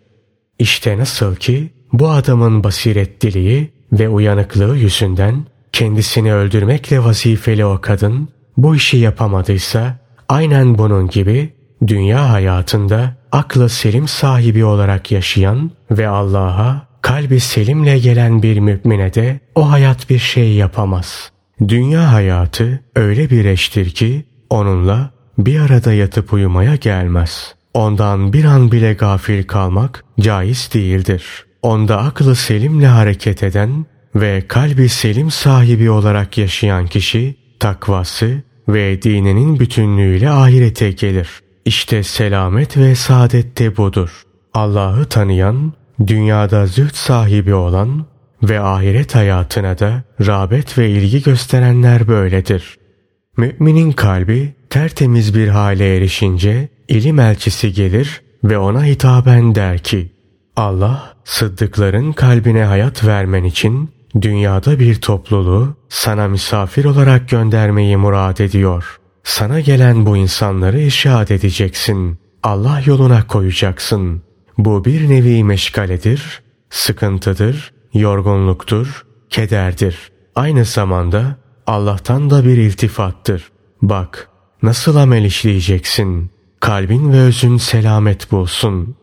İşte 0.59 0.97
nasıl 0.97 1.35
ki 1.35 1.76
bu 1.93 2.09
adamın 2.09 2.63
basiretliliği 2.63 3.71
ve 3.91 4.09
uyanıklığı 4.09 4.77
yüzünden 4.77 5.45
kendisini 5.71 6.33
öldürmekle 6.33 7.03
vazifeli 7.03 7.65
o 7.65 7.81
kadın 7.81 8.29
bu 8.57 8.75
işi 8.75 8.97
yapamadıysa 8.97 9.99
aynen 10.29 10.77
bunun 10.77 11.07
gibi 11.07 11.53
dünya 11.87 12.29
hayatında 12.29 13.15
aklı 13.31 13.69
selim 13.69 14.07
sahibi 14.07 14.65
olarak 14.65 15.11
yaşayan 15.11 15.71
ve 15.91 16.07
Allah'a 16.07 16.87
kalbi 17.01 17.39
selimle 17.39 17.99
gelen 17.99 18.43
bir 18.43 18.59
mümine 18.59 19.13
de 19.13 19.39
o 19.55 19.71
hayat 19.71 20.09
bir 20.09 20.19
şey 20.19 20.53
yapamaz. 20.53 21.31
Dünya 21.67 22.13
hayatı 22.13 22.83
öyle 22.95 23.29
bir 23.29 23.45
eştir 23.45 23.89
ki 23.89 24.25
onunla 24.49 25.11
bir 25.37 25.59
arada 25.59 25.93
yatıp 25.93 26.33
uyumaya 26.33 26.75
gelmez. 26.75 27.55
Ondan 27.73 28.33
bir 28.33 28.45
an 28.45 28.71
bile 28.71 28.93
gafil 28.93 29.43
kalmak 29.43 30.03
caiz 30.19 30.69
değildir. 30.73 31.45
Onda 31.61 31.97
aklı 31.97 32.35
selimle 32.35 32.87
hareket 32.87 33.43
eden 33.43 33.85
ve 34.15 34.43
kalbi 34.47 34.89
selim 34.89 35.31
sahibi 35.31 35.89
olarak 35.89 36.37
yaşayan 36.37 36.87
kişi 36.87 37.35
takvası 37.59 38.41
ve 38.69 39.01
dininin 39.01 39.59
bütünlüğüyle 39.59 40.29
ahirete 40.29 40.91
gelir. 40.91 41.29
İşte 41.65 42.03
selamet 42.03 42.77
ve 42.77 42.95
saadet 42.95 43.59
de 43.59 43.77
budur. 43.77 44.23
Allah'ı 44.53 45.05
tanıyan, 45.05 45.73
dünyada 46.07 46.67
züht 46.67 46.95
sahibi 46.95 47.53
olan 47.53 48.05
ve 48.43 48.59
ahiret 48.59 49.15
hayatına 49.15 49.79
da 49.79 50.03
rağbet 50.25 50.77
ve 50.77 50.89
ilgi 50.89 51.23
gösterenler 51.23 52.07
böyledir. 52.07 52.77
Müminin 53.37 53.91
kalbi 53.91 54.53
tertemiz 54.69 55.35
bir 55.35 55.47
hale 55.47 55.95
erişince 55.95 56.69
ilim 56.87 57.19
elçisi 57.19 57.73
gelir 57.73 58.21
ve 58.43 58.57
ona 58.57 58.85
hitaben 58.85 59.55
der 59.55 59.79
ki 59.79 60.16
Allah 60.57 61.13
sıddıkların 61.23 62.11
kalbine 62.11 62.63
hayat 62.63 63.05
vermen 63.05 63.43
için 63.43 63.89
dünyada 64.21 64.79
bir 64.79 64.95
topluluğu 64.95 65.75
sana 65.89 66.27
misafir 66.27 66.85
olarak 66.85 67.29
göndermeyi 67.29 67.97
murad 67.97 68.37
ediyor. 68.37 68.99
Sana 69.23 69.59
gelen 69.59 70.05
bu 70.05 70.17
insanları 70.17 70.79
işaret 70.79 71.31
edeceksin. 71.31 72.17
Allah 72.43 72.81
yoluna 72.85 73.27
koyacaksın. 73.27 74.21
Bu 74.57 74.85
bir 74.85 75.09
nevi 75.09 75.43
meşgaledir, 75.43 76.41
sıkıntıdır, 76.69 77.73
yorgunluktur, 77.93 79.05
kederdir. 79.29 80.11
Aynı 80.35 80.65
zamanda 80.65 81.35
Allah'tan 81.67 82.29
da 82.29 82.45
bir 82.45 82.57
iltifattır. 82.57 83.51
Bak 83.81 84.29
nasıl 84.63 84.95
amel 84.95 85.23
işleyeceksin. 85.23 86.31
Kalbin 86.59 87.13
ve 87.13 87.19
özün 87.19 87.57
selamet 87.57 88.31
bulsun. 88.31 88.95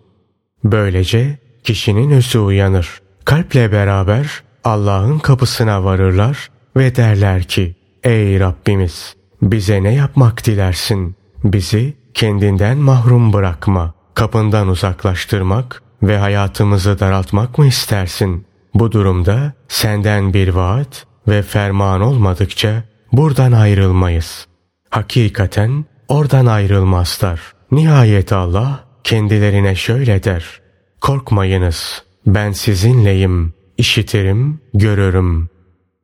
Böylece 0.64 1.43
kişinin 1.64 2.10
özü 2.10 2.38
uyanır. 2.38 3.00
Kalple 3.24 3.72
beraber 3.72 4.42
Allah'ın 4.64 5.18
kapısına 5.18 5.84
varırlar 5.84 6.50
ve 6.76 6.96
derler 6.96 7.42
ki 7.42 7.74
Ey 8.04 8.40
Rabbimiz 8.40 9.16
bize 9.42 9.82
ne 9.82 9.94
yapmak 9.94 10.46
dilersin? 10.46 11.16
Bizi 11.44 11.96
kendinden 12.14 12.78
mahrum 12.78 13.32
bırakma. 13.32 13.94
Kapından 14.14 14.68
uzaklaştırmak 14.68 15.82
ve 16.02 16.18
hayatımızı 16.18 17.00
daraltmak 17.00 17.58
mı 17.58 17.66
istersin? 17.66 18.46
Bu 18.74 18.92
durumda 18.92 19.52
senden 19.68 20.34
bir 20.34 20.48
vaat 20.48 21.06
ve 21.28 21.42
ferman 21.42 22.00
olmadıkça 22.00 22.82
buradan 23.12 23.52
ayrılmayız. 23.52 24.46
Hakikaten 24.90 25.84
oradan 26.08 26.46
ayrılmazlar. 26.46 27.40
Nihayet 27.70 28.32
Allah 28.32 28.84
kendilerine 29.04 29.74
şöyle 29.74 30.24
der. 30.24 30.63
Korkmayınız 31.04 32.02
ben 32.26 32.52
sizinleyim, 32.52 33.54
işitirim, 33.78 34.60
görürüm. 34.74 35.48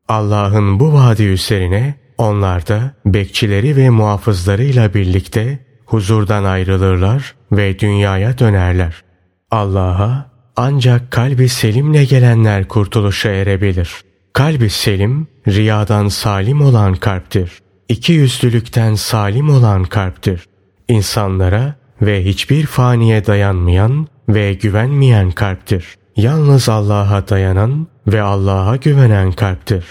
Allah'ın 0.09 0.81
bu 0.81 0.93
vaadi 0.93 1.23
üzerine 1.23 1.95
onlar 2.19 2.67
da 2.67 2.95
bekçileri 3.07 3.77
ve 3.77 3.91
muhafızlarıyla 3.91 4.95
birlikte 4.95 5.59
huzurdan 5.87 6.45
ayrılırlar 6.45 7.35
ve 7.53 7.79
dünyaya 7.79 8.39
dönerler. 8.39 9.03
Allah'a 9.51 10.31
ancak 10.57 11.11
kalbi 11.11 11.49
selimle 11.49 12.05
gelenler 12.05 12.69
kurtuluşa 12.69 13.31
erebilir. 13.31 13.91
Kalbi 14.33 14.71
selim, 14.71 15.27
riyadan 15.49 16.09
salim 16.09 16.61
olan 16.61 16.95
kalptir. 16.95 17.53
İki 17.89 18.13
yüzlülükten 18.13 18.95
salim 18.95 19.51
olan 19.51 19.85
kalptir. 19.85 20.45
İnsanlara 20.89 21.75
ve 22.03 22.25
hiçbir 22.25 22.67
faniye 22.67 23.27
dayanmayan 23.27 24.07
ve 24.35 24.55
güvenmeyen 24.55 25.31
kalptir. 25.31 25.85
Yalnız 26.17 26.69
Allah'a 26.69 27.29
dayanan 27.29 27.87
ve 28.07 28.23
Allah'a 28.23 28.77
güvenen 28.77 29.33
kalptir. 29.33 29.85